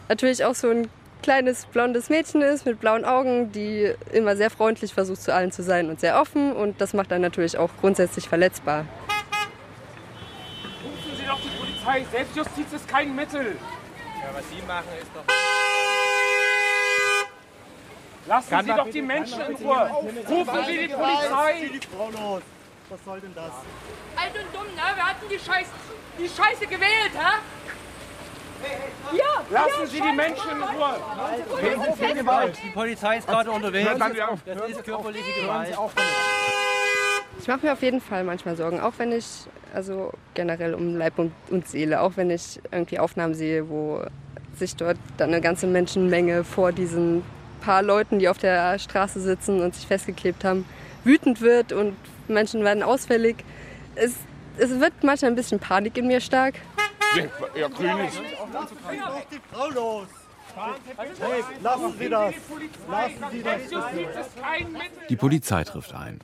[0.08, 0.88] natürlich auch so ein
[1.22, 5.62] kleines blondes Mädchen ist mit blauen Augen, die immer sehr freundlich versucht zu allen zu
[5.62, 8.84] sein und sehr offen und das macht dann natürlich auch grundsätzlich verletzbar.
[10.84, 13.56] Rufen Sie doch die Polizei, Selbstjustiz ist kein Mittel.
[14.22, 15.24] Ja, was Sie machen ist doch...
[18.28, 19.90] Lassen kann Sie doch die Menschen in Ruhe.
[20.28, 21.70] Rufen Sie die Polizei.
[22.88, 23.50] Was soll denn das?
[24.16, 24.82] Alt und dumm, ne?
[24.94, 25.70] Wir hatten die Scheiße,
[26.18, 27.38] die Scheiße gewählt, hä?
[29.12, 31.84] Ja, Lassen Sie die Menschen in Ruhe.
[31.84, 32.58] Sind für Gewalt?
[32.64, 33.90] Die Polizei ist gerade unterwegs.
[34.44, 35.76] Das ist körperliche Gewalt.
[37.40, 39.26] Ich mache mir auf jeden Fall manchmal Sorgen, auch wenn ich,
[39.74, 44.02] also generell um Leib und, und Seele, auch wenn ich irgendwie Aufnahmen sehe, wo
[44.54, 47.24] sich dort dann eine ganze Menschenmenge vor diesen
[47.60, 50.64] paar Leuten, die auf der Straße sitzen und sich festgeklebt haben,
[51.04, 51.96] wütend wird und
[52.28, 53.36] Menschen werden ausfällig.
[53.94, 54.14] Es,
[54.58, 56.54] es wird manchmal ein bisschen Panik in mir stark.
[57.54, 58.20] Ja, grün ist.
[59.30, 60.06] die Frau los!
[61.20, 62.34] Hey, lassen Sie das!
[62.90, 63.60] Lassen Sie das!
[65.08, 66.20] Die Polizei trifft ein.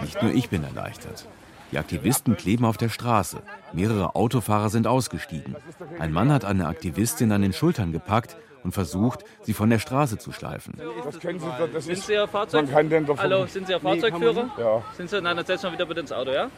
[0.00, 1.26] Nicht nur ich bin erleichtert.
[1.72, 3.42] Die Aktivisten kleben auf der Straße.
[3.72, 5.56] Mehrere Autofahrer sind ausgestiegen.
[5.98, 10.18] Ein Mann hat eine Aktivistin an den Schultern gepackt und versucht, sie von der Straße
[10.18, 10.80] zu schleifen.
[11.04, 12.64] Das können Sie, das sind Sie Ihr Fahrzeug?
[12.64, 14.50] Man kann den davon Hallo, sind Sie Ihr Fahrzeugführer?
[14.56, 14.82] Nee, ja.
[14.96, 15.20] Sind Sie?
[15.20, 16.48] Nein, dann setzen wir wieder bitte ins Auto, ja?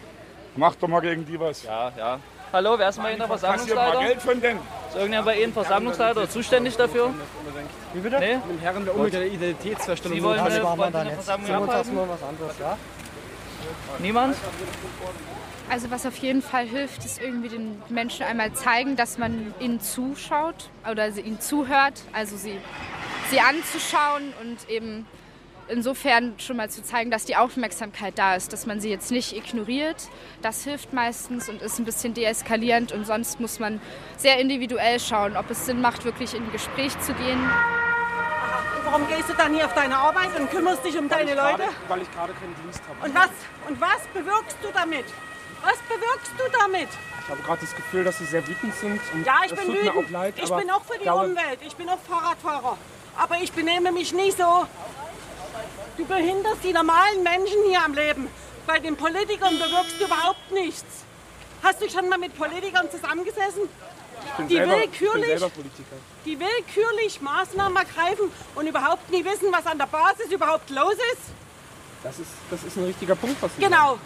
[0.57, 1.63] Mach doch mal gegen die was.
[1.65, 2.21] Ja, ja.
[2.53, 3.95] Hallo, wer ist mal Ihnen der Versammlungsleiter?
[3.99, 4.61] Mal Geld von denen.
[4.89, 7.13] Ist irgendjemand bei Ihnen Versammlungsleiter oder zuständig dafür?
[7.93, 8.19] Wie bitte?
[8.21, 8.37] Nee?
[8.37, 10.17] Mit dem Herren der Umwelt der Identitätsfeststellung.
[10.17, 11.25] Sie wollen eine, wollen dann eine jetzt.
[11.25, 12.77] Versammlung anderes, ja?
[13.99, 14.37] Niemand?
[15.71, 19.81] Also was auf jeden Fall hilft, ist irgendwie den Menschen einmal zeigen, dass man ihnen
[19.81, 22.59] zuschaut oder sie ihnen zuhört, also sie,
[23.31, 25.07] sie anzuschauen und eben
[25.69, 29.35] insofern schon mal zu zeigen, dass die Aufmerksamkeit da ist, dass man sie jetzt nicht
[29.35, 29.97] ignoriert.
[30.43, 33.81] Das hilft meistens und ist ein bisschen deeskalierend und sonst muss man
[34.17, 37.41] sehr individuell schauen, ob es Sinn macht, wirklich in ein Gespräch zu gehen.
[38.85, 41.57] Warum gehst du dann hier auf deine Arbeit und kümmerst dich um deine ich Leute?
[41.57, 43.09] Gerade, weil ich gerade keinen Dienst habe.
[43.09, 43.31] Und was,
[43.69, 45.07] und was bewirkst du damit?
[45.65, 46.89] Was bewirkst du damit?
[47.25, 49.01] Ich habe gerade das Gefühl, dass Sie sehr wütend sind.
[49.13, 49.91] Und Ja, ich bin wütend.
[49.97, 50.35] auch leid.
[50.37, 51.59] ich bin auch für die glaube, Umwelt.
[51.67, 52.77] Ich bin auch Fahrradfahrer.
[53.17, 54.67] Aber ich benehme mich nicht so.
[55.97, 58.29] Du behinderst die normalen Menschen hier am Leben.
[58.67, 60.85] Bei den Politikern bewirkst du überhaupt nichts.
[61.63, 63.63] Hast du schon mal mit Politikern zusammengesessen?
[64.27, 65.51] Ich bin, die selber, willkürlich-.
[66.25, 71.23] Die willkürlich Maßnahmen ergreifen und überhaupt nie wissen, was an der Basis überhaupt los ist?
[72.03, 73.93] Das ist, das ist ein richtiger Punkt, was Sie Genau.
[73.93, 74.01] sagen.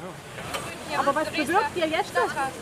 [0.96, 2.12] Aber was bewirkt ihr jetzt?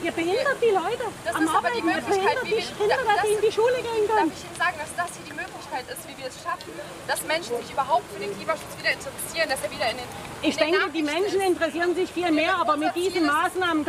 [0.03, 1.89] Ihr behindert die Leute Das am ist aber die Arbeiten.
[1.89, 4.31] Ihr Möglichkeit, behindert die Kinder, dass sie in die Schule gehen können.
[4.31, 6.73] Darf ich Ihnen sagen, dass das hier die Möglichkeit ist, wie wir es schaffen,
[7.07, 10.09] dass Menschen sich überhaupt für den Klimaschutz wieder interessieren, dass er wieder in den
[10.43, 13.87] Ich den denke, die Menschen interessieren sich viel mehr, aber mit diesen Maßnahmen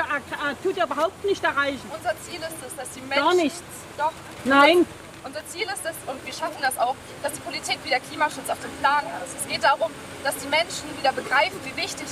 [0.63, 1.81] tut ihr überhaupt nicht erreichen.
[1.89, 3.23] Unser Ziel ist es, dass die Menschen...
[3.23, 3.63] Gar nichts.
[3.97, 4.13] Doch.
[4.43, 4.85] Nein.
[5.23, 8.61] Unser Ziel ist es, und wir schaffen das auch, dass die Politik wieder Klimaschutz auf
[8.61, 9.27] dem Plan hat.
[9.27, 9.91] Es geht darum,
[10.23, 12.07] dass die Menschen wieder begreifen, wie wichtig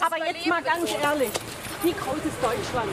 [0.00, 1.30] Aber jetzt mal ganz ehrlich,
[1.82, 2.88] wie groß ist Deutschland?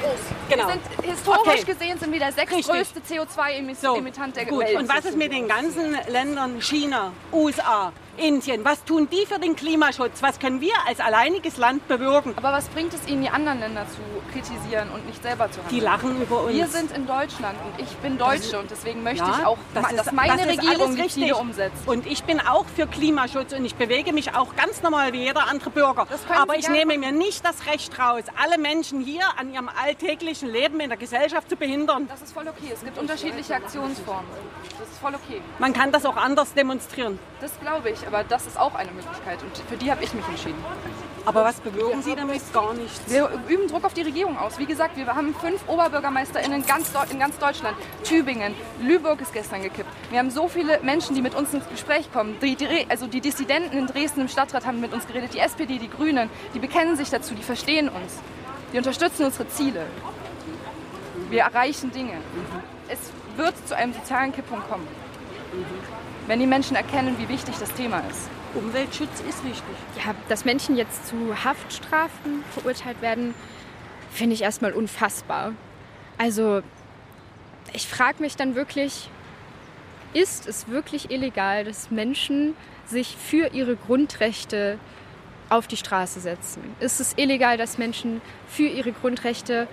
[0.00, 0.20] Groß.
[0.48, 0.66] Genau.
[0.68, 1.64] Wir sind historisch Okay.
[1.72, 4.76] gesehen sind wir der sechstgrößte CO2-Emittant der Gut, Welt.
[4.78, 8.64] und was ist mit den ganzen Ländern China, USA, Indien?
[8.64, 10.22] Was tun die für den Klimaschutz?
[10.22, 12.34] Was können wir als alleiniges Land bewirken?
[12.36, 13.98] Aber was bringt es Ihnen, die anderen Länder zu
[14.32, 15.74] kritisieren und nicht selber zu handeln?
[15.74, 16.54] Die lachen über uns.
[16.54, 19.90] Wir sind in Deutschland und ich bin Deutsche und deswegen möchte Ja, ich auch, das
[19.90, 21.08] ist- dass meine das Regierung die.
[21.08, 21.86] Ziele umsetzt.
[21.86, 25.48] Und ich bin auch für Klimaschutz und ich bewege mich auch ganz normal wie jeder
[25.48, 26.06] andere Bürger.
[26.36, 30.80] Aber ich nehme mir nicht das Recht raus, alle Menschen hier an ihrem alltäglichen Leben
[30.80, 32.06] in der Gesellschaft zu behindern.
[32.08, 32.72] Das ist voll okay.
[32.74, 34.24] Es gibt unterschiedliche Aktionsformen.
[34.78, 35.40] Das ist voll okay.
[35.58, 37.18] Man kann das auch anders demonstrieren.
[37.40, 40.26] Das glaube ich, aber das ist auch eine Möglichkeit und für die habe ich mich
[40.26, 40.64] entschieden.
[41.26, 42.40] Aber was bewirken Sie damit?
[42.54, 43.00] Gar nichts.
[43.06, 44.58] Wir üben Druck auf die Regierung aus.
[44.58, 47.76] Wie gesagt, wir haben fünf OberbürgermeisterInnen ganz in ganz Deutschland.
[48.02, 49.90] Tübingen, Lübeck ist gestern gekippt.
[50.10, 52.38] Wir haben so viele Menschen, die mit uns ins Gespräch kommen.
[52.40, 55.34] Die, die, also die Dissidenten in Dresden im Stadtrat haben mit uns geredet.
[55.34, 58.20] Die SPD, die Grünen, die bekennen sich dazu, die verstehen uns.
[58.72, 59.84] Die unterstützen unsere Ziele.
[61.28, 62.14] Wir erreichen Dinge.
[62.88, 62.98] Es
[63.36, 64.88] wird zu einem sozialen Kipppunkt kommen.
[66.28, 68.28] Wenn die Menschen erkennen, wie wichtig das Thema ist.
[68.52, 69.74] Umweltschutz ist wichtig.
[70.04, 73.34] Ja, dass Menschen jetzt zu Haftstrafen verurteilt werden,
[74.10, 75.54] finde ich erstmal unfassbar.
[76.18, 76.60] Also
[77.72, 79.08] ich frage mich dann wirklich,
[80.12, 84.78] ist es wirklich illegal, dass Menschen sich für ihre Grundrechte
[85.48, 86.62] auf die Straße setzen?
[86.78, 89.66] Ist es illegal, dass Menschen für ihre Grundrechte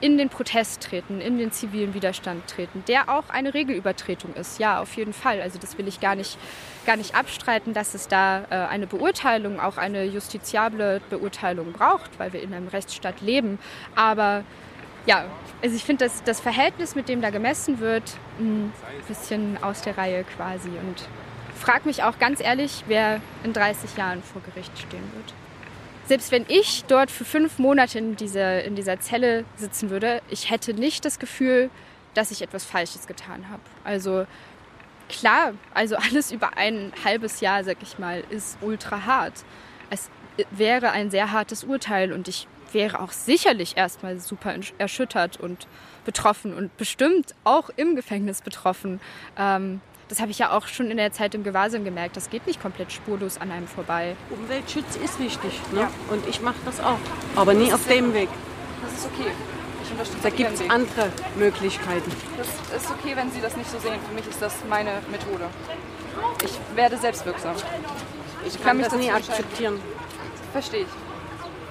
[0.00, 4.58] in den Protest treten, in den zivilen Widerstand treten, der auch eine Regelübertretung ist.
[4.58, 5.40] Ja, auf jeden Fall.
[5.40, 6.38] Also das will ich gar nicht,
[6.86, 12.32] gar nicht abstreiten, dass es da äh, eine Beurteilung, auch eine justiziable Beurteilung braucht, weil
[12.32, 13.58] wir in einem Rechtsstaat leben.
[13.94, 14.44] Aber
[15.06, 15.24] ja,
[15.62, 18.72] also ich finde, dass das Verhältnis, mit dem da gemessen wird, ein
[19.08, 20.68] bisschen aus der Reihe quasi.
[20.68, 21.08] Und
[21.58, 25.34] frage mich auch ganz ehrlich, wer in 30 Jahren vor Gericht stehen wird
[26.10, 30.50] selbst wenn ich dort für fünf Monate in dieser, in dieser Zelle sitzen würde, ich
[30.50, 31.70] hätte nicht das Gefühl,
[32.14, 33.62] dass ich etwas Falsches getan habe.
[33.84, 34.26] Also
[35.08, 39.44] klar, also alles über ein halbes Jahr, sag ich mal, ist ultra hart.
[39.88, 40.10] Es
[40.50, 45.68] wäre ein sehr hartes Urteil und ich wäre auch sicherlich erstmal super erschüttert und
[46.04, 49.00] betroffen und bestimmt auch im Gefängnis betroffen.
[49.38, 52.16] Ähm, das habe ich ja auch schon in der Zeit im Gewahrsam gemerkt.
[52.16, 54.16] Das geht nicht komplett spurlos an einem vorbei.
[54.30, 55.52] Umweltschutz ist wichtig.
[55.72, 55.82] Ne?
[55.82, 55.90] Ja.
[56.10, 56.98] Und ich mache das auch.
[57.36, 58.28] Aber nie auf dem Weg.
[58.82, 59.30] Das ist okay.
[59.84, 62.10] Ich unterstütze Da gibt es andere Möglichkeiten.
[62.36, 64.00] Das ist okay, wenn Sie das nicht so sehen.
[64.08, 65.44] Für mich ist das meine Methode.
[66.44, 67.54] Ich werde selbstwirksam.
[67.54, 69.80] Ich, ich kann, kann das nie akzeptieren.
[70.50, 70.88] Verstehe ich.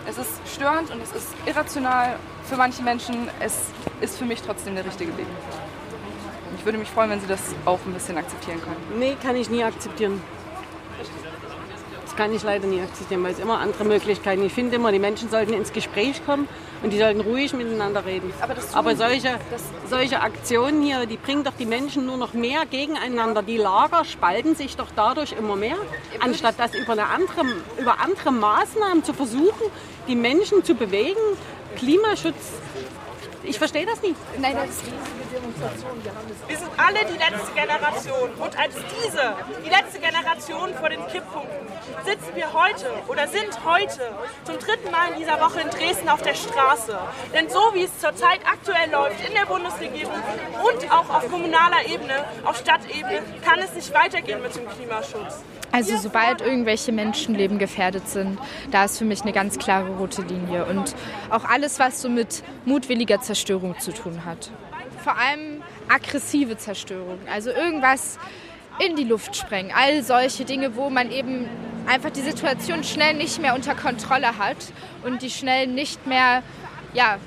[0.08, 3.28] Es ist störend und es ist irrational für manche Menschen.
[3.42, 3.66] Es
[4.00, 5.28] ist für mich trotzdem der richtige Weg.
[6.60, 9.00] Ich würde mich freuen, wenn Sie das auch ein bisschen akzeptieren können.
[9.00, 10.22] Nee, kann ich nie akzeptieren.
[12.04, 14.44] Das kann ich leider nie akzeptieren, weil es immer andere Möglichkeiten.
[14.44, 16.50] Ich finde immer, die Menschen sollten ins Gespräch kommen
[16.84, 18.34] und die sollten ruhig miteinander reden.
[18.42, 19.40] Aber, Aber solche,
[19.90, 23.42] solche Aktionen hier, die bringen doch die Menschen nur noch mehr gegeneinander.
[23.42, 25.78] Die Lager spalten sich doch dadurch immer mehr,
[26.20, 27.46] anstatt das über, eine andere,
[27.78, 29.72] über andere Maßnahmen zu versuchen,
[30.10, 31.22] die Menschen zu bewegen.
[31.78, 32.36] Klimaschutz
[33.44, 34.16] ich verstehe das nicht.
[34.40, 34.84] Nein, das ist
[36.48, 38.30] wir sind alle die letzte Generation.
[38.40, 41.68] Und als diese, die letzte Generation vor den Kipppunkten,
[42.06, 44.14] sitzen wir heute oder sind heute
[44.46, 46.98] zum dritten Mal in dieser Woche in Dresden auf der Straße.
[47.34, 50.22] Denn so wie es zurzeit aktuell läuft in der Bundesregierung
[50.64, 55.44] und auch auf kommunaler Ebene, auf Stadtebene, kann es nicht weitergehen mit dem Klimaschutz.
[55.72, 58.40] Also sobald irgendwelche Menschenleben gefährdet sind,
[58.72, 60.66] da ist für mich eine ganz klare rote Linie.
[60.66, 60.96] Und
[61.30, 64.52] auch alles, was so mit mutwilliger Zerstörung zu tun hat.
[65.04, 67.20] Vor allem aggressive Zerstörung.
[67.32, 68.18] Also irgendwas
[68.80, 69.72] in die Luft sprengen.
[69.76, 71.48] All solche Dinge, wo man eben
[71.88, 74.58] einfach die Situation schnell nicht mehr unter Kontrolle hat
[75.04, 76.44] und die schnell nicht mehr,
[76.94, 77.18] ja,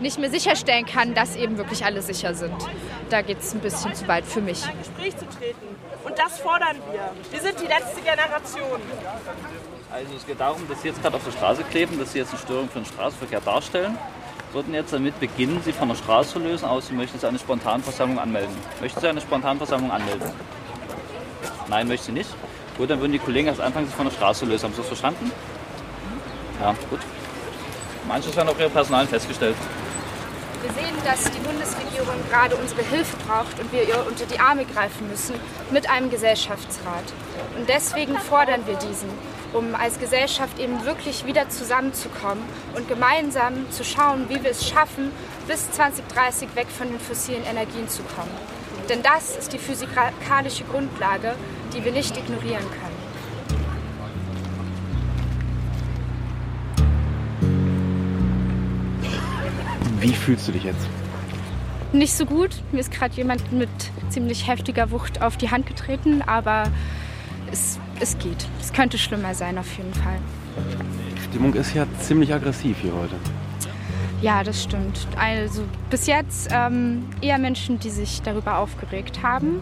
[0.00, 2.54] nicht mehr sicherstellen kann, dass eben wirklich alle sicher sind.
[3.10, 4.64] Da geht es ein bisschen zu weit für mich.
[4.64, 5.72] In ein Gespräch zu treten
[6.04, 7.10] und das fordern wir.
[7.30, 8.80] Wir sind die letzte Generation.
[9.90, 12.30] Also es geht darum, dass Sie jetzt gerade auf der Straße kleben, dass Sie jetzt
[12.30, 13.96] eine Störung für den Straßenverkehr darstellen.
[14.52, 17.38] Würden jetzt damit beginnen, Sie von der Straße zu lösen, aus Sie möchten Sie eine
[17.38, 18.54] Spontanversammlung anmelden.
[18.82, 20.30] Möchten Sie eine Spontanversammlung anmelden?
[21.68, 22.28] Nein, möchten Sie nicht?
[22.76, 24.64] Gut, dann würden die Kollegen erst anfangen, Sie von der Straße zu lösen.
[24.64, 25.32] Haben Sie das verstanden?
[26.60, 27.00] Ja, gut.
[28.06, 29.56] Manches werden auch Ihre Personal festgestellt.
[30.62, 34.64] Wir sehen, dass die Bundesregierung gerade unsere Hilfe braucht und wir ihr unter die Arme
[34.66, 35.34] greifen müssen
[35.72, 37.04] mit einem Gesellschaftsrat.
[37.58, 39.08] Und deswegen fordern wir diesen,
[39.52, 42.42] um als Gesellschaft eben wirklich wieder zusammenzukommen
[42.74, 45.10] und gemeinsam zu schauen, wie wir es schaffen,
[45.46, 48.30] bis 2030 weg von den fossilen Energien zu kommen.
[48.88, 51.34] Denn das ist die physikalische Grundlage,
[51.74, 52.92] die wir nicht ignorieren können.
[60.00, 60.88] Wie fühlst du dich jetzt?
[61.92, 62.50] Nicht so gut.
[62.72, 63.68] Mir ist gerade jemand mit
[64.08, 66.64] ziemlich heftiger Wucht auf die Hand getreten, aber
[67.52, 68.46] es, es geht.
[68.60, 70.18] Es könnte schlimmer sein auf jeden Fall.
[71.16, 73.14] Die Stimmung ist ja ziemlich aggressiv hier heute.
[74.20, 75.06] Ja, das stimmt.
[75.16, 79.60] Also bis jetzt ähm, eher Menschen, die sich darüber aufgeregt haben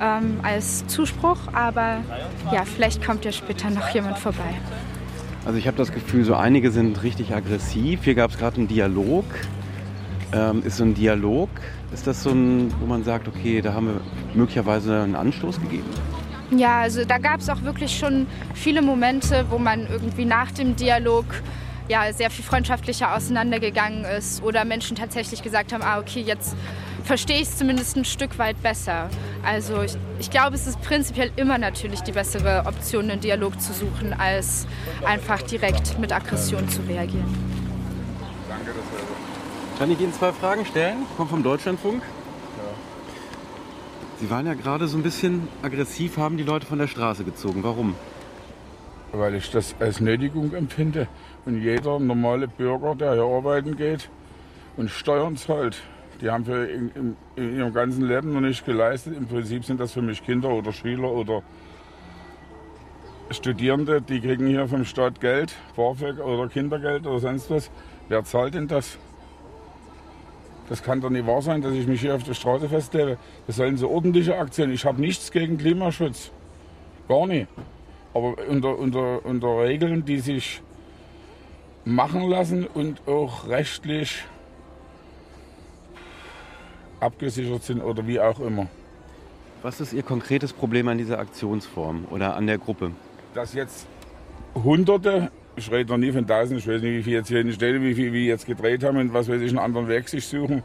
[0.00, 1.98] ähm, als Zuspruch, aber
[2.52, 4.54] ja, vielleicht kommt ja später noch jemand vorbei.
[5.44, 8.04] Also ich habe das Gefühl, so einige sind richtig aggressiv.
[8.04, 9.24] Hier gab es gerade einen Dialog
[10.32, 11.48] ähm, ist so ein Dialog,
[11.92, 14.00] ist das so ein, wo man sagt, okay, da haben wir
[14.34, 15.86] möglicherweise einen Anstoß gegeben?
[16.50, 20.76] Ja, also da gab es auch wirklich schon viele Momente, wo man irgendwie nach dem
[20.76, 21.26] Dialog
[21.88, 26.54] ja, sehr viel freundschaftlicher auseinandergegangen ist oder Menschen tatsächlich gesagt haben, ah okay, jetzt
[27.04, 29.08] verstehe ich es zumindest ein Stück weit besser.
[29.42, 33.72] Also ich, ich glaube, es ist prinzipiell immer natürlich die bessere Option, einen Dialog zu
[33.72, 34.66] suchen, als
[35.06, 37.34] einfach direkt mit Aggression zu reagieren.
[38.48, 41.06] Danke, das kann ich Ihnen zwei Fragen stellen?
[41.16, 42.02] Kommt vom Deutschlandfunk.
[44.20, 47.62] Sie waren ja gerade so ein bisschen aggressiv, haben die Leute von der Straße gezogen.
[47.62, 47.94] Warum?
[49.12, 51.08] weil ich das als Nötigung empfinde.
[51.44, 54.10] Und jeder normale Bürger, der hier arbeiten geht
[54.76, 55.80] und Steuern zahlt,
[56.20, 59.16] die haben für in, in, in ihrem ganzen Leben noch nicht geleistet.
[59.16, 61.42] Im Prinzip sind das für mich Kinder oder Schüler oder
[63.30, 67.70] Studierende, die kriegen hier vom Staat Geld, BAföG oder Kindergeld oder sonst was.
[68.08, 68.98] Wer zahlt denn das?
[70.68, 73.16] Das kann doch nicht wahr sein, dass ich mich hier auf der Straße festlebe.
[73.46, 74.72] Das sollen so ordentliche Aktionen.
[74.72, 76.30] Ich habe nichts gegen Klimaschutz.
[77.08, 77.48] Gar nicht.
[78.12, 80.62] Aber unter, unter, unter Regeln, die sich
[81.84, 84.24] machen lassen und auch rechtlich
[87.00, 88.66] abgesichert sind oder wie auch immer.
[89.62, 92.92] Was ist Ihr konkretes Problem an dieser Aktionsform oder an der Gruppe?
[93.34, 93.86] Dass jetzt
[94.54, 97.82] Hunderte, ich rede noch nie von Tausenden, ich weiß nicht, wie viele jetzt hier stehen,
[97.82, 100.62] wie viele wir jetzt gedreht haben und was weiß ich, einen anderen Weg sich suchen,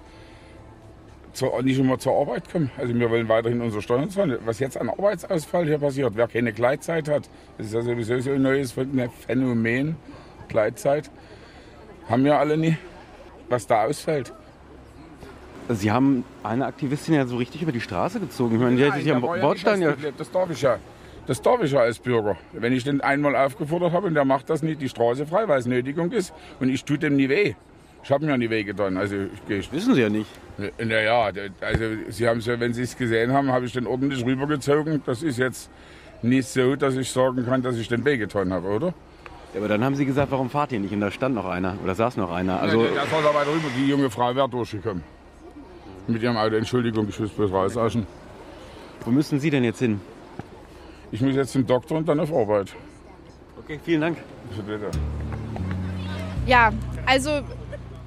[1.33, 2.71] zur, nicht immer zur Arbeit kommen.
[2.77, 4.37] Also wir wollen weiterhin unsere Steuern zahlen.
[4.45, 8.31] Was jetzt an Arbeitsausfall hier passiert, wer keine Gleitzeit hat, das ist ja sowieso so
[8.31, 8.73] ein neues
[9.25, 9.95] Phänomen,
[10.47, 11.09] Gleitzeit,
[12.07, 12.77] haben wir alle nie,
[13.49, 14.33] was da ausfällt.
[15.69, 18.55] Sie haben eine Aktivistin ja so richtig über die Straße gezogen.
[18.55, 20.13] Ich meine, die hätte sich am Bordstein ja nicht Problem.
[20.17, 20.77] das darf ich ja.
[21.25, 22.35] Das darf ich ja als Bürger.
[22.51, 25.59] Wenn ich den einmal aufgefordert habe und der macht das nicht, die Straße frei, weil
[25.59, 27.55] es Nötigung ist und ich tue dem nie weh.
[28.03, 28.97] Ich habe mir nie weh getan.
[28.97, 30.29] Also ich, ich, Wissen Sie ja nicht.
[30.77, 35.01] Naja, also Sie haben ja, wenn Sie es gesehen haben, habe ich den ordentlich rübergezogen.
[35.05, 35.69] Das ist jetzt
[36.21, 38.93] nicht so, dass ich sagen kann, dass ich den weh getan habe, oder?
[39.53, 40.93] Ja, aber dann haben Sie gesagt, warum fahrt ihr nicht?
[40.93, 42.59] Und da stand noch einer oder saß noch einer.
[42.59, 43.67] Also Also, ja, der saß da weiter rüber.
[43.77, 45.03] Die junge Frau wäre durchgekommen.
[46.07, 46.55] Mit ihrem Auto.
[46.55, 48.05] Entschuldigung, ich will es bloß rausaschen.
[49.05, 50.01] wo müssen Sie denn jetzt hin?
[51.13, 52.75] Ich muss jetzt zum Doktor und dann auf Arbeit.
[53.59, 54.17] Okay, vielen Dank.
[54.65, 54.89] Bitte.
[56.47, 56.73] Ja,
[57.05, 57.41] also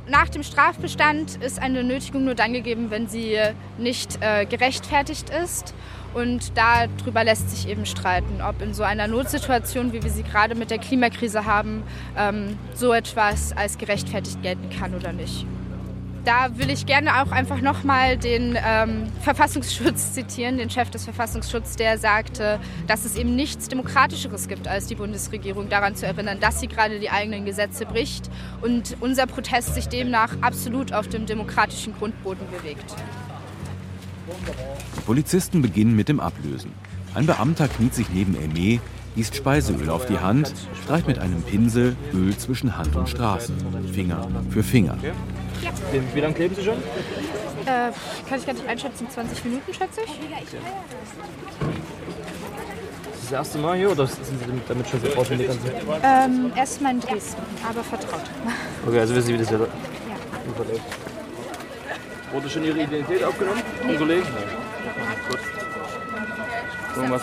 [0.08, 3.36] nach dem Strafbestand ist eine Nötigung nur dann gegeben, wenn sie
[3.78, 5.72] nicht äh, gerechtfertigt ist.
[6.14, 10.56] Und darüber lässt sich eben streiten, ob in so einer Notsituation, wie wir sie gerade
[10.56, 11.84] mit der Klimakrise haben,
[12.18, 15.46] ähm, so etwas als gerechtfertigt gelten kann oder nicht.
[16.26, 21.76] Da will ich gerne auch einfach nochmal den ähm, Verfassungsschutz zitieren, den Chef des Verfassungsschutzes,
[21.76, 22.58] der sagte,
[22.88, 26.98] dass es eben nichts Demokratischeres gibt, als die Bundesregierung daran zu erinnern, dass sie gerade
[26.98, 28.28] die eigenen Gesetze bricht
[28.60, 32.96] und unser Protest sich demnach absolut auf dem demokratischen Grundboden bewegt.
[35.06, 36.72] Polizisten beginnen mit dem Ablösen.
[37.14, 38.80] Ein Beamter kniet sich neben Aimee,
[39.14, 40.52] gießt Speiseöl auf die Hand,
[40.82, 43.52] streicht mit einem Pinsel Öl zwischen Hand und Straße,
[43.92, 44.98] Finger für Finger.
[46.14, 46.76] Wie lange kleben Sie schon?
[46.76, 47.90] Äh,
[48.28, 50.10] kann ich gar nicht einschätzen, 20 Minuten schätze ich.
[53.02, 55.30] Das ist das erste Mal hier oder sind Sie damit schon vertraut?
[56.02, 58.22] Ähm, Erstmal in Dresden, aber vertraut.
[58.86, 60.82] Okay, also wissen Sie, wie das hier verläuft.
[62.32, 64.26] Wurde schon Ihre Identität aufgenommen, Ihr Kollegen?
[64.26, 64.92] Ja.
[65.28, 67.10] Gut.
[67.10, 67.22] Was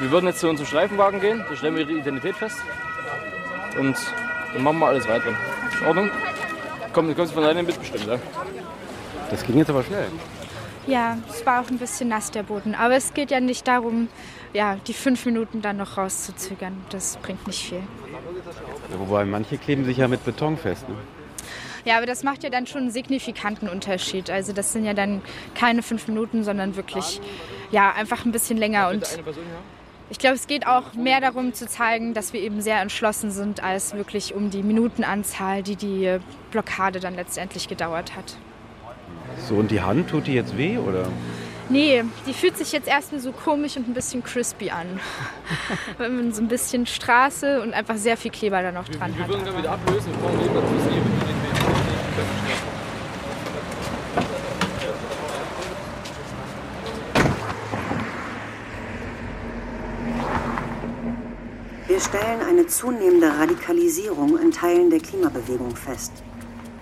[0.00, 2.58] wir würden jetzt zu unserem Streifenwagen gehen, da stellen wir Ihre Identität fest
[3.78, 3.96] und
[4.52, 5.28] dann machen wir alles weiter.
[5.80, 6.10] In Ordnung?
[6.92, 8.18] Kommen, kommen Sie von alleine mitbestimmt, ja?
[9.30, 10.06] Das ging jetzt aber schnell.
[10.86, 12.74] Ja, es war auch ein bisschen nass der Boden.
[12.74, 14.08] Aber es geht ja nicht darum,
[14.52, 16.84] ja, die fünf Minuten dann noch rauszuzögern.
[16.90, 17.78] Das bringt nicht viel.
[17.78, 20.88] Ja, wobei manche kleben sich ja mit Beton fest.
[20.88, 20.96] Ne?
[21.84, 24.30] Ja, aber das macht ja dann schon einen signifikanten Unterschied.
[24.30, 25.22] Also das sind ja dann
[25.54, 27.20] keine fünf Minuten, sondern wirklich
[27.70, 28.88] ja, einfach ein bisschen länger.
[28.90, 29.06] Und
[30.12, 33.64] ich glaube, es geht auch mehr darum zu zeigen, dass wir eben sehr entschlossen sind,
[33.64, 36.18] als wirklich um die Minutenanzahl, die die
[36.50, 38.36] Blockade dann letztendlich gedauert hat.
[39.48, 41.08] So, und die Hand tut die jetzt weh, oder?
[41.70, 45.00] Nee, die fühlt sich jetzt erstmal so komisch und ein bisschen crispy an.
[45.96, 49.22] Wenn man so ein bisschen Straße und einfach sehr viel Kleber da noch dran Wir
[49.22, 49.30] hat.
[49.30, 51.42] würden dann wieder ablösen, wir brauchen lieber zu Ihre Identität.
[61.92, 66.10] Wir stellen eine zunehmende Radikalisierung in Teilen der Klimabewegung fest.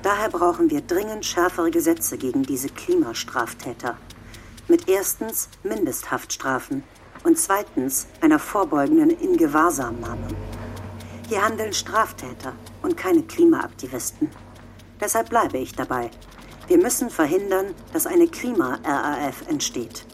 [0.05, 3.97] Daher brauchen wir dringend schärfere Gesetze gegen diese Klimastraftäter.
[4.69, 6.85] Mit erstens Mindesthaftstrafen
[7.25, 10.29] und zweitens einer vorbeugenden Ingewahrsamnahme.
[11.29, 12.53] Hier handeln Straftäter
[12.83, 14.31] und keine Klimaaktivisten.
[15.01, 16.13] Deshalb bleibe ich dabei.
[16.69, 20.07] Wir müssen verhindern, dass eine Klima-RAF entsteht.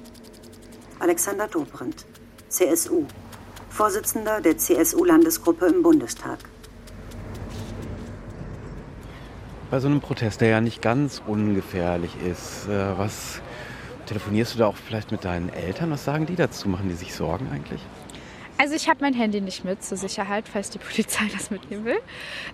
[1.00, 2.06] Alexander Dobrindt,
[2.48, 3.04] CSU,
[3.76, 6.38] Vorsitzender der CSU-Landesgruppe im Bundestag.
[9.70, 13.42] Bei so einem Protest, der ja nicht ganz ungefährlich ist, äh, was
[14.06, 15.90] telefonierst du da auch vielleicht mit deinen Eltern?
[15.90, 16.70] Was sagen die dazu?
[16.70, 17.82] Machen die sich Sorgen eigentlich?
[18.56, 21.98] Also ich habe mein Handy nicht mit zur Sicherheit, falls die Polizei das mitnehmen will.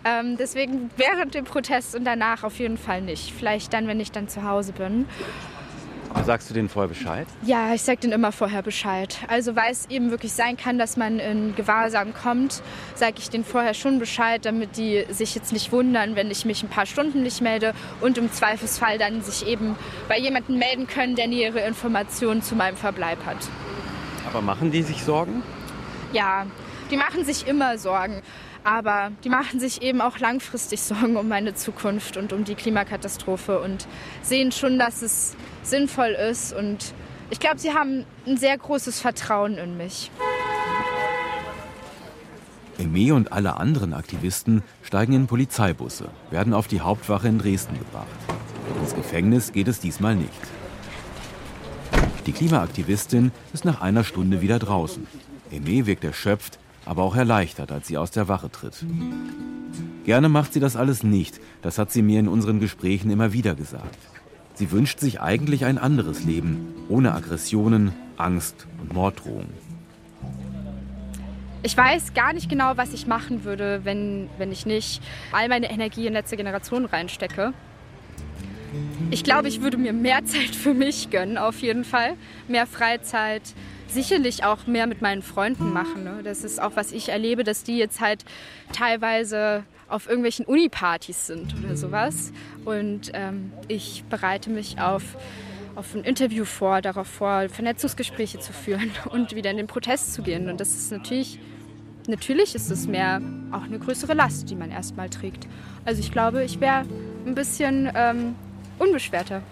[0.04, 3.32] Ähm, deswegen während dem Protest und danach auf jeden Fall nicht.
[3.32, 5.06] Vielleicht dann, wenn ich dann zu Hause bin.
[6.24, 7.26] Sagst du denen vorher Bescheid?
[7.44, 9.18] Ja, ich sag denen immer vorher Bescheid.
[9.28, 12.62] Also weil es eben wirklich sein kann, dass man in Gewahrsam kommt,
[12.94, 16.62] sage ich denen vorher schon Bescheid, damit die sich jetzt nicht wundern, wenn ich mich
[16.62, 19.74] ein paar Stunden nicht melde und im Zweifelsfall dann sich eben
[20.08, 23.38] bei jemandem melden können, der nähere Informationen zu meinem Verbleib hat.
[24.28, 25.42] Aber machen die sich Sorgen?
[26.12, 26.46] Ja,
[26.90, 28.22] die machen sich immer Sorgen.
[28.64, 33.60] Aber die machen sich eben auch langfristig Sorgen um meine Zukunft und um die Klimakatastrophe
[33.60, 33.86] und
[34.22, 36.52] sehen schon, dass es sinnvoll ist.
[36.52, 36.94] Und
[37.30, 40.10] ich glaube, sie haben ein sehr großes Vertrauen in mich.
[42.78, 48.06] Eme und alle anderen Aktivisten steigen in Polizeibusse, werden auf die Hauptwache in Dresden gebracht.
[48.80, 50.30] Ins Gefängnis geht es diesmal nicht.
[52.26, 55.06] Die Klimaaktivistin ist nach einer Stunde wieder draußen.
[55.50, 58.84] Eme wirkt erschöpft, aber auch erleichtert, als sie aus der Wache tritt.
[60.04, 63.54] Gerne macht sie das alles nicht, das hat sie mir in unseren Gesprächen immer wieder
[63.54, 63.98] gesagt.
[64.54, 69.52] Sie wünscht sich eigentlich ein anderes Leben, ohne Aggressionen, Angst und Morddrohungen.
[71.64, 75.70] Ich weiß gar nicht genau, was ich machen würde, wenn, wenn ich nicht all meine
[75.70, 77.54] Energie in letzte Generation reinstecke.
[79.10, 82.14] Ich glaube, ich würde mir mehr Zeit für mich gönnen, auf jeden Fall.
[82.48, 83.42] Mehr Freizeit,
[83.92, 86.04] sicherlich auch mehr mit meinen Freunden machen.
[86.04, 86.20] Ne?
[86.22, 88.24] Das ist auch, was ich erlebe, dass die jetzt halt
[88.72, 92.32] teilweise auf irgendwelchen Unipartys sind oder sowas.
[92.64, 95.02] Und ähm, ich bereite mich auf,
[95.74, 100.22] auf ein Interview vor, darauf vor, Vernetzungsgespräche zu führen und wieder in den Protest zu
[100.22, 100.48] gehen.
[100.48, 101.38] Und das ist natürlich,
[102.08, 103.20] natürlich ist es mehr
[103.52, 105.46] auch eine größere Last, die man erstmal trägt.
[105.84, 106.84] Also ich glaube, ich wäre
[107.26, 108.34] ein bisschen ähm,
[108.78, 109.42] unbeschwerter.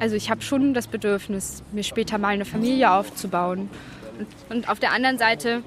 [0.00, 3.68] Also ich habe schon das Bedürfnis, mir später mal eine Familie aufzubauen.
[4.18, 5.62] Und, und auf der anderen Seite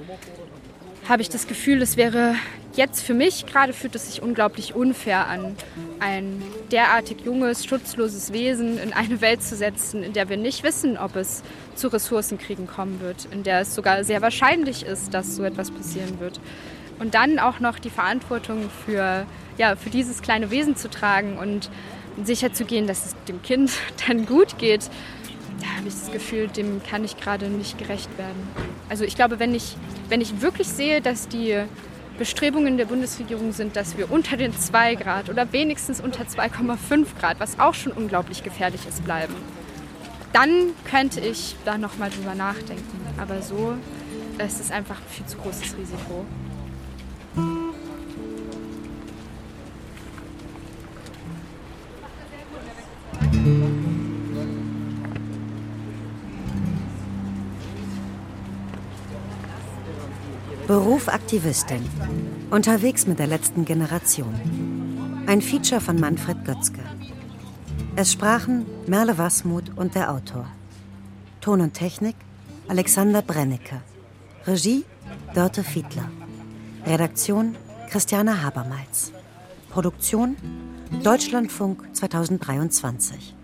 [1.07, 2.35] habe ich das Gefühl, es wäre
[2.75, 5.55] jetzt für mich gerade fühlt es sich unglaublich unfair an,
[5.99, 10.97] ein derartig junges, schutzloses Wesen in eine Welt zu setzen, in der wir nicht wissen,
[10.97, 11.43] ob es
[11.75, 16.19] zu Ressourcenkriegen kommen wird, in der es sogar sehr wahrscheinlich ist, dass so etwas passieren
[16.19, 16.39] wird.
[16.97, 19.27] Und dann auch noch die Verantwortung für,
[19.59, 21.69] ja, für dieses kleine Wesen zu tragen und
[22.23, 23.71] sicher zu gehen, dass es dem Kind
[24.07, 24.89] dann gut geht,
[25.61, 28.47] da habe ich das Gefühl, dem kann ich gerade nicht gerecht werden.
[28.89, 29.77] Also ich glaube, wenn ich,
[30.09, 31.63] wenn ich wirklich sehe, dass die
[32.17, 37.39] Bestrebungen der Bundesregierung sind, dass wir unter den 2 Grad oder wenigstens unter 2,5 Grad,
[37.39, 39.35] was auch schon unglaublich gefährlich ist, bleiben,
[40.31, 43.01] dann könnte ich da nochmal drüber nachdenken.
[43.17, 43.75] Aber so
[44.43, 46.25] ist es einfach ein viel zu großes Risiko.
[60.73, 61.87] Beruf Aktivistin.
[62.49, 64.33] Unterwegs mit der letzten Generation.
[65.27, 66.79] Ein Feature von Manfred Götzke.
[67.95, 70.47] Es sprachen Merle Wasmuth und der Autor.
[71.41, 72.15] Ton und Technik
[72.67, 73.81] Alexander Brennecke.
[74.47, 74.83] Regie
[75.35, 76.09] Dörte Fiedler.
[76.87, 77.55] Redaktion
[77.91, 79.11] Christiane Habermals.
[79.69, 80.35] Produktion
[81.03, 83.35] Deutschlandfunk 2023.